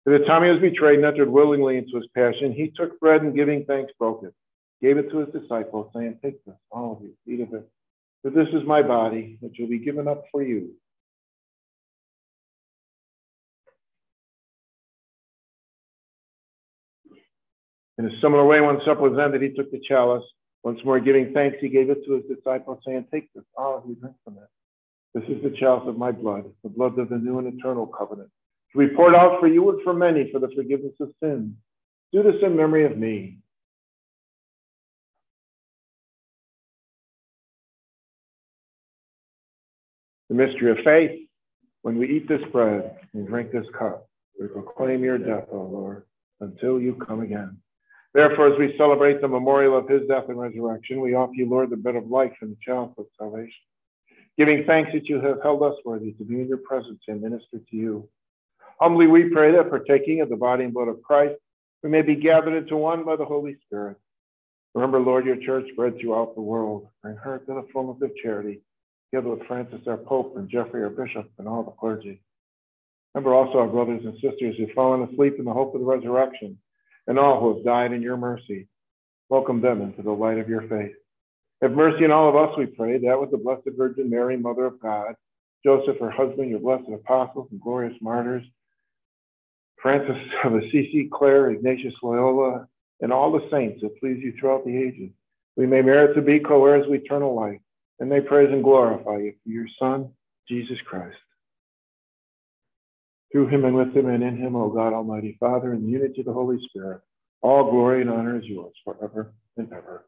At 0.07 0.19
the 0.19 0.27
time 0.27 0.45
he 0.45 0.51
was 0.51 0.61
betrayed 0.61 0.97
and 0.97 1.05
entered 1.05 1.31
willingly 1.31 1.79
into 1.79 1.97
his 1.97 2.09
passion, 2.15 2.53
he 2.53 2.73
took 2.77 2.99
bread 3.01 3.23
and 3.23 3.35
giving 3.35 3.65
thanks 3.65 3.93
broke 3.99 4.25
it, 4.25 4.35
gave 4.83 4.99
it 4.99 5.11
to 5.11 5.19
his 5.19 5.29
disciples, 5.33 5.91
saying, 5.95 6.19
Take 6.23 6.45
this, 6.45 6.55
all 6.71 6.93
of 6.93 7.03
you, 7.03 7.15
eat 7.27 7.41
of 7.41 7.55
it. 7.55 7.69
For 8.23 8.31
this 8.31 8.49
is 8.49 8.67
my 8.67 8.83
body, 8.83 9.37
which 9.41 9.57
will 9.59 9.69
be 9.69 9.79
given 9.79 10.09
up 10.09 10.25
for 10.33 10.43
you. 10.43 10.75
In 17.98 18.06
a 18.06 18.20
similar 18.20 18.44
way, 18.44 18.61
when 18.61 18.78
supper 18.85 19.09
was 19.09 19.18
ended, 19.18 19.42
he 19.42 19.50
took 19.50 19.70
the 19.70 19.80
chalice. 19.87 20.24
Once 20.62 20.80
more 20.85 21.00
giving 21.00 21.32
thanks, 21.32 21.56
he 21.61 21.68
gave 21.68 21.90
it 21.90 22.04
to 22.04 22.14
his 22.14 22.24
disciples, 22.24 22.80
saying, 22.85 23.06
Take 23.12 23.32
this, 23.32 23.44
all 23.56 23.82
you 23.87 23.94
drink 23.94 24.16
from 24.24 24.37
it. 24.38 24.48
This 25.14 25.24
is 25.35 25.42
the 25.42 25.56
chalice 25.56 25.88
of 25.88 25.96
my 25.96 26.12
blood, 26.12 26.44
the 26.62 26.68
blood 26.68 26.98
of 26.98 27.09
the 27.09 27.16
new 27.16 27.38
and 27.38 27.59
eternal 27.59 27.87
covenant, 27.87 28.28
to 28.72 28.78
be 28.78 28.94
poured 28.94 29.14
out 29.14 29.40
for 29.40 29.48
you 29.48 29.70
and 29.70 29.82
for 29.82 29.94
many 29.94 30.30
for 30.30 30.40
the 30.40 30.50
forgiveness 30.54 30.92
of 31.00 31.11
sins. 31.22 31.54
Do 32.12 32.22
this 32.22 32.35
in 32.42 32.56
memory 32.56 32.85
of 32.85 32.98
me. 32.98 33.38
The 40.28 40.35
mystery 40.35 40.70
of 40.72 40.78
faith. 40.85 41.22
When 41.82 41.98
we 41.98 42.11
eat 42.11 42.28
this 42.28 42.42
bread 42.50 42.98
and 43.14 43.26
drink 43.28 43.52
this 43.52 43.66
cup, 43.78 44.09
we 44.40 44.48
proclaim 44.48 45.04
your 45.04 45.18
death, 45.18 45.46
O 45.52 45.62
Lord, 45.62 46.04
until 46.40 46.80
you 46.80 46.96
come 46.96 47.20
again. 47.20 47.56
Therefore, 48.16 48.50
as 48.50 48.59
we 48.59 48.74
celebrate 48.79 49.20
the 49.20 49.29
memorial 49.29 49.76
of 49.76 49.90
his 49.90 50.09
death 50.09 50.24
and 50.31 50.40
resurrection, 50.40 51.02
we 51.02 51.12
offer 51.12 51.35
you, 51.35 51.50
Lord, 51.50 51.68
the 51.68 51.76
bread 51.76 51.96
of 51.96 52.07
life 52.07 52.33
and 52.40 52.50
the 52.50 52.57
chalice 52.64 52.94
of 52.96 53.05
salvation, 53.18 53.52
giving 54.38 54.64
thanks 54.64 54.90
that 54.94 55.07
you 55.07 55.20
have 55.20 55.42
held 55.42 55.62
us 55.62 55.74
worthy 55.85 56.12
to 56.12 56.24
be 56.24 56.40
in 56.40 56.48
your 56.48 56.57
presence 56.57 57.00
and 57.09 57.20
minister 57.20 57.59
to 57.59 57.76
you. 57.76 58.09
Humbly 58.81 59.07
we 59.07 59.29
pray 59.29 59.52
that 59.52 59.68
partaking 59.68 60.22
of 60.22 60.31
the 60.31 60.37
body 60.37 60.64
and 60.64 60.72
blood 60.72 60.88
of 60.88 61.02
Christ, 61.02 61.35
we 61.83 61.90
may 61.90 62.00
be 62.00 62.14
gathered 62.14 62.57
into 62.57 62.74
one 62.79 63.05
by 63.05 63.16
the 63.16 63.24
Holy 63.26 63.59
Spirit. 63.66 63.98
Remember, 64.74 64.98
Lord, 64.98 65.26
your 65.26 65.37
church 65.37 65.66
spread 65.72 66.00
throughout 66.00 66.35
the 66.35 66.40
world. 66.40 66.88
Bring 67.02 67.16
her 67.16 67.37
to 67.37 67.46
the 67.46 67.66
fullness 67.70 68.00
of 68.00 68.16
charity, 68.16 68.62
together 69.12 69.29
with 69.29 69.46
Francis, 69.46 69.87
our 69.87 69.98
Pope, 69.98 70.38
and 70.38 70.48
Jeffrey, 70.48 70.83
our 70.83 70.88
Bishop, 70.88 71.31
and 71.37 71.46
all 71.46 71.64
the 71.64 71.70
clergy. 71.72 72.22
Remember 73.14 73.35
also 73.35 73.59
our 73.59 73.68
brothers 73.68 74.07
and 74.07 74.14
sisters 74.14 74.57
who've 74.57 74.70
fallen 74.74 75.02
asleep 75.02 75.35
in 75.38 75.44
the 75.44 75.52
hope 75.52 75.74
of 75.74 75.83
the 75.83 75.87
resurrection, 75.87 76.57
and 77.07 77.19
all 77.19 77.40
who 77.40 77.55
have 77.55 77.64
died 77.64 77.92
in 77.92 78.03
your 78.03 78.16
mercy. 78.16 78.69
Welcome 79.29 79.61
them 79.61 79.83
into 79.83 80.03
the 80.03 80.12
light 80.12 80.38
of 80.38 80.49
your 80.49 80.62
faith. 80.69 80.95
Have 81.62 81.73
mercy 81.73 82.05
on 82.05 82.12
all 82.12 82.29
of 82.29 82.37
us, 82.37 82.57
we 82.59 82.66
pray, 82.66 82.99
that 82.99 83.21
with 83.21 83.31
the 83.31 83.38
Blessed 83.38 83.69
Virgin 83.77 84.11
Mary, 84.11 84.37
Mother 84.37 84.66
of 84.66 84.81
God, 84.81 85.14
Joseph, 85.64 85.99
her 86.01 86.11
husband, 86.11 86.51
your 86.51 86.61
blessed 86.61 86.88
apostles 86.92 87.49
and 87.51 87.61
glorious 87.61 87.97
martyrs, 88.01 88.45
Francis 89.83 90.16
of 90.45 90.55
Assisi, 90.55 91.09
Clare, 91.12 91.51
Ignatius 91.51 91.95
Loyola, 92.03 92.69
and 93.01 93.12
all 93.12 93.33
the 93.33 93.49
saints 93.51 93.83
that 93.83 93.99
please 93.99 94.23
you 94.23 94.35
throughout 94.38 94.64
the 94.64 94.77
ages. 94.77 95.11
We 95.57 95.66
may 95.66 95.83
merit 95.83 96.14
to 96.14 96.23
be 96.23 96.40
co-heirs 96.40 96.87
of 96.87 96.95
eternal 96.95 97.35
life, 97.35 97.61
and 97.99 98.09
may 98.09 98.21
praise 98.21 98.51
and 98.53 98.62
glorify 98.62 99.19
you 99.19 99.35
for 99.42 99.49
your 99.49 99.66
Son, 99.79 100.11
Jesus 100.49 100.79
Christ. 100.87 101.16
Through 103.33 103.49
him 103.49 103.65
and 103.65 103.75
with 103.75 103.95
him 103.95 104.07
and 104.09 104.23
in 104.23 104.37
him, 104.37 104.57
O 104.57 104.71
God, 104.71 104.93
Almighty 104.93 105.37
Father, 105.41 105.73
in 105.73 105.83
the 105.85 105.91
unity 105.91 106.21
of 106.21 106.27
the 106.27 106.33
Holy 106.33 106.59
Spirit, 106.69 107.01
all 107.43 107.71
glory 107.71 108.01
and 108.01 108.11
honor 108.11 108.39
is 108.39 108.45
yours 108.45 108.75
forever 108.85 109.33
and 109.57 109.73
ever. 109.73 110.07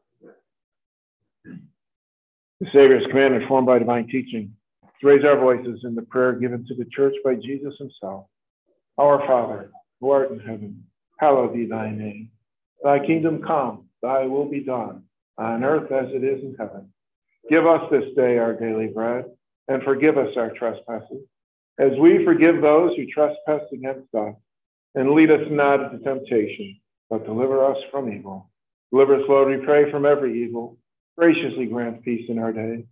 The 1.45 2.67
Savior's 2.73 3.05
command, 3.07 3.35
informed 3.35 3.67
by 3.67 3.79
divine 3.79 4.07
teaching, 4.07 4.53
to 4.99 5.07
raise 5.07 5.23
our 5.23 5.39
voices 5.39 5.81
in 5.83 5.95
the 5.95 6.01
prayer 6.01 6.33
given 6.33 6.65
to 6.67 6.75
the 6.75 6.85
church 6.85 7.15
by 7.23 7.35
Jesus 7.35 7.73
himself. 7.77 8.25
Our 8.97 9.19
Father, 9.25 9.71
who 10.01 10.09
art 10.11 10.31
in 10.31 10.39
heaven, 10.39 10.83
hallowed 11.17 11.53
be 11.53 11.65
thy 11.65 11.89
name. 11.91 12.31
Thy 12.83 12.99
kingdom 13.05 13.41
come, 13.41 13.85
thy 14.01 14.25
will 14.25 14.49
be 14.49 14.63
done, 14.63 15.03
on 15.37 15.63
earth 15.63 15.91
as 15.91 16.09
it 16.13 16.23
is 16.23 16.43
in 16.43 16.55
heaven. 16.59 16.91
Give 17.49 17.65
us 17.65 17.89
this 17.89 18.13
day 18.15 18.37
our 18.37 18.53
daily 18.53 18.87
bread, 18.87 19.25
and 19.67 19.81
forgive 19.83 20.17
us 20.17 20.35
our 20.35 20.51
trespasses, 20.51 21.23
as 21.79 21.97
we 21.97 22.25
forgive 22.25 22.61
those 22.61 22.95
who 22.95 23.05
trespass 23.07 23.61
against 23.71 24.13
us. 24.13 24.35
And 24.95 25.11
lead 25.11 25.31
us 25.31 25.47
not 25.49 25.93
into 25.93 26.03
temptation, 26.03 26.79
but 27.09 27.25
deliver 27.25 27.63
us 27.63 27.77
from 27.91 28.11
evil. 28.11 28.49
Deliver 28.91 29.15
us, 29.15 29.21
Lord, 29.29 29.47
we 29.47 29.65
pray, 29.65 29.89
from 29.91 30.05
every 30.05 30.43
evil. 30.43 30.77
Graciously 31.17 31.67
grant 31.67 32.03
peace 32.03 32.25
in 32.27 32.39
our 32.39 32.51
day, 32.51 32.85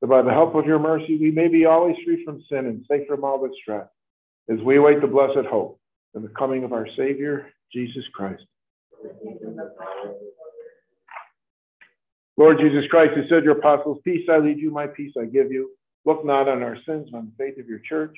that 0.00 0.06
by 0.06 0.22
the 0.22 0.30
help 0.30 0.54
of 0.54 0.66
your 0.66 0.78
mercy 0.78 1.18
we 1.18 1.30
may 1.30 1.48
be 1.48 1.66
always 1.66 1.96
free 2.04 2.24
from 2.24 2.42
sin 2.48 2.66
and 2.66 2.84
safe 2.88 3.06
from 3.06 3.22
all 3.22 3.46
distress, 3.46 3.86
as 4.48 4.58
we 4.60 4.76
await 4.76 5.00
the 5.00 5.06
blessed 5.06 5.46
hope 5.50 5.78
and 6.14 6.24
the 6.24 6.28
coming 6.30 6.64
of 6.64 6.72
our 6.72 6.86
Savior, 6.96 7.50
Jesus 7.72 8.04
Christ. 8.14 8.44
Lord 12.38 12.58
Jesus 12.60 12.84
Christ, 12.90 13.12
who 13.14 13.22
said 13.28 13.40
to 13.40 13.44
your 13.44 13.58
apostles, 13.58 13.98
Peace 14.04 14.26
I 14.30 14.38
leave 14.38 14.58
you, 14.58 14.70
my 14.70 14.86
peace 14.86 15.12
I 15.20 15.26
give 15.26 15.52
you. 15.52 15.70
Look 16.04 16.24
not 16.24 16.48
on 16.48 16.62
our 16.62 16.76
sins, 16.86 17.08
but 17.12 17.18
on 17.18 17.32
the 17.36 17.44
faith 17.44 17.58
of 17.58 17.68
your 17.68 17.80
church. 17.80 18.16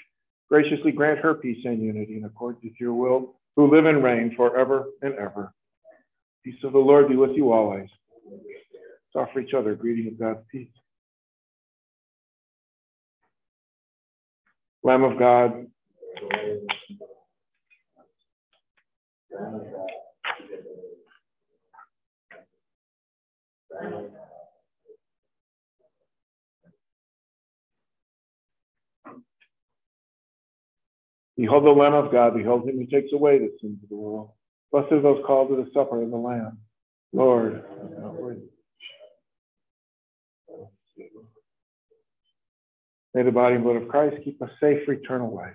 Graciously 0.55 0.93
grant 0.93 1.19
her 1.19 1.35
peace 1.35 1.59
and 1.65 1.83
unity 1.83 2.17
in 2.17 2.25
accordance 2.27 2.63
with 2.63 2.75
your 2.79 2.95
will, 2.95 3.35
who 3.57 3.69
live 3.69 3.87
and 3.87 4.05
reign 4.05 4.33
forever 4.37 4.85
and 5.03 5.13
ever. 5.15 5.53
Peace 6.45 6.55
of 6.63 6.73
the 6.73 6.79
Lord 6.79 7.09
be 7.09 7.17
with 7.17 7.33
you 7.35 7.51
always. 7.51 7.89
Let's 8.31 9.29
offer 9.29 9.41
each 9.41 9.53
other 9.53 9.73
a 9.73 9.77
greeting 9.77 10.13
of 10.13 10.17
God's 10.17 10.47
peace. 10.53 10.69
Lamb 14.85 15.03
of 15.03 15.19
God. 15.19 15.67
Behold 31.37 31.65
the 31.65 31.71
Lamb 31.71 31.95
of 31.95 32.13
God, 32.13 32.35
behold 32.35 32.69
him 32.69 32.77
who 32.77 32.87
takes 32.87 33.13
away 33.13 33.39
the 33.39 33.51
sins 33.61 33.79
of 33.83 33.89
the 33.89 33.97
world. 33.97 34.31
Blessed 34.71 34.93
are 34.93 35.03
those 35.03 35.25
called 35.27 35.49
to 35.51 35.57
the 35.57 35.71
supper 35.75 36.03
of 36.03 36.11
the 36.11 36.17
Lamb. 36.17 36.59
Lord, 37.13 37.65
May 43.15 43.23
the 43.23 43.31
body 43.31 43.55
and 43.55 43.63
blood 43.63 43.77
of 43.77 43.89
Christ 43.89 44.17
keep 44.25 44.43
us 44.43 44.51
safe 44.61 44.85
for 44.85 44.93
eternal 44.93 45.33
life. 45.33 45.55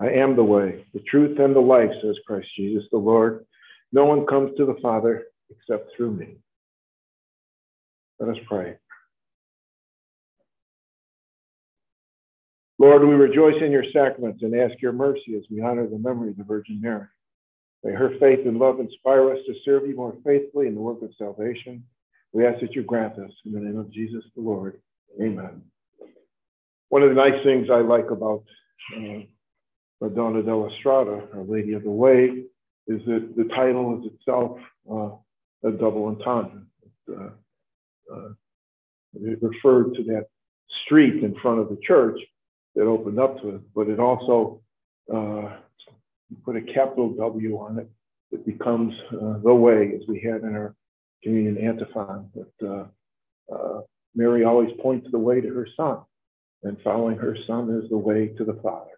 I 0.00 0.10
am 0.10 0.36
the 0.36 0.44
way, 0.44 0.84
the 0.92 1.00
truth, 1.00 1.38
and 1.38 1.54
the 1.54 1.60
life, 1.60 1.90
says 2.02 2.16
Christ 2.26 2.48
Jesus 2.56 2.84
the 2.92 2.98
Lord. 2.98 3.46
No 3.92 4.04
one 4.04 4.26
comes 4.26 4.56
to 4.56 4.66
the 4.66 4.76
Father 4.82 5.24
except 5.50 5.90
through 5.96 6.12
me. 6.12 6.36
Let 8.18 8.30
us 8.30 8.42
pray. 8.48 8.76
Lord, 12.78 13.02
we 13.02 13.14
rejoice 13.14 13.62
in 13.62 13.70
your 13.70 13.84
sacraments 13.92 14.42
and 14.42 14.54
ask 14.54 14.80
your 14.82 14.92
mercy 14.92 15.34
as 15.36 15.44
we 15.50 15.62
honor 15.62 15.86
the 15.86 15.98
memory 15.98 16.30
of 16.30 16.36
the 16.36 16.44
Virgin 16.44 16.80
Mary. 16.80 17.06
May 17.82 17.92
her 17.92 18.10
faith 18.20 18.40
and 18.46 18.58
love 18.58 18.80
inspire 18.80 19.30
us 19.30 19.38
to 19.46 19.54
serve 19.64 19.86
you 19.86 19.96
more 19.96 20.14
faithfully 20.24 20.66
in 20.66 20.74
the 20.74 20.80
work 20.80 21.00
of 21.02 21.10
salvation. 21.16 21.84
We 22.32 22.46
ask 22.46 22.60
that 22.60 22.74
you 22.74 22.82
grant 22.82 23.18
us 23.18 23.30
in 23.46 23.52
the 23.52 23.60
name 23.60 23.78
of 23.78 23.90
Jesus 23.90 24.24
the 24.34 24.42
Lord. 24.42 24.80
Amen. 25.22 25.62
One 26.90 27.02
of 27.02 27.08
the 27.08 27.14
nice 27.14 27.42
things 27.44 27.68
I 27.70 27.80
like 27.80 28.10
about 28.10 28.44
uh, 28.96 29.20
Madonna 30.00 30.42
della 30.42 30.70
Strada, 30.78 31.28
Our 31.34 31.44
Lady 31.44 31.72
of 31.72 31.82
the 31.82 31.90
Way, 31.90 32.44
is 32.86 33.00
that 33.06 33.34
the 33.36 33.44
title 33.54 34.00
is 34.00 34.12
itself 34.12 34.58
uh, 34.90 35.10
a 35.66 35.72
double 35.72 36.06
entendre. 36.06 36.62
It, 36.82 37.18
uh, 37.18 38.14
uh, 38.14 38.28
it 39.14 39.38
referred 39.42 39.94
to 39.94 40.04
that 40.04 40.26
street 40.84 41.24
in 41.24 41.34
front 41.40 41.60
of 41.60 41.68
the 41.68 41.78
church 41.82 42.18
that 42.74 42.84
opened 42.84 43.18
up 43.18 43.40
to 43.40 43.56
it, 43.56 43.60
but 43.74 43.88
it 43.88 43.98
also 43.98 44.60
uh, 45.12 45.56
put 46.44 46.56
a 46.56 46.62
capital 46.62 47.10
W 47.14 47.56
on 47.56 47.78
it. 47.78 47.88
It 48.32 48.44
becomes 48.44 48.92
uh, 49.12 49.38
the 49.42 49.54
way, 49.54 49.92
as 49.94 50.02
we 50.06 50.20
had 50.20 50.42
in 50.42 50.54
our 50.54 50.74
communion 51.22 51.58
antiphon, 51.58 52.30
that 52.34 52.90
Mary 54.14 54.44
always 54.44 54.70
points 54.80 55.06
the 55.10 55.18
way 55.18 55.40
to 55.40 55.48
her 55.48 55.68
son, 55.76 55.98
and 56.62 56.76
following 56.82 57.18
her 57.18 57.36
son 57.46 57.70
is 57.82 57.88
the 57.90 57.96
way 57.96 58.28
to 58.38 58.44
the 58.44 58.58
Father. 58.62 58.95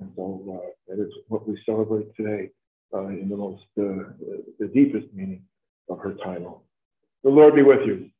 And 0.00 0.12
so 0.16 0.42
uh, 0.48 0.68
that 0.88 1.02
is 1.02 1.12
what 1.28 1.48
we 1.48 1.60
celebrate 1.66 2.14
today 2.16 2.50
uh, 2.94 3.06
in 3.06 3.28
the 3.28 3.36
most, 3.36 3.62
uh, 3.78 4.12
the 4.58 4.70
deepest 4.72 5.12
meaning 5.12 5.42
of 5.88 5.98
her 5.98 6.14
title. 6.14 6.62
The 7.24 7.30
Lord 7.30 7.54
be 7.54 7.62
with 7.62 7.80
you. 7.86 8.10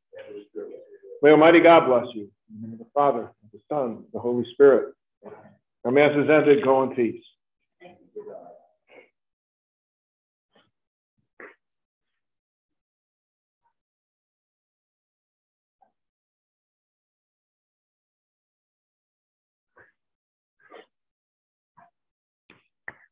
May 1.23 1.31
Almighty 1.31 1.61
God 1.61 1.87
bless 1.87 2.07
you. 2.15 2.31
In 2.51 2.63
the 2.63 2.69
name 2.69 2.73
of 2.75 2.79
the 2.79 2.91
Father, 2.95 3.31
the 3.53 3.61
Son, 3.69 4.05
the 4.13 4.19
Holy 4.19 4.45
Spirit. 4.53 4.95
Our 5.85 5.91
Mass 5.91 6.13
is 6.17 6.29
ended. 6.29 6.65
Go 6.65 6.83
in 6.83 6.95
peace. 6.95 7.23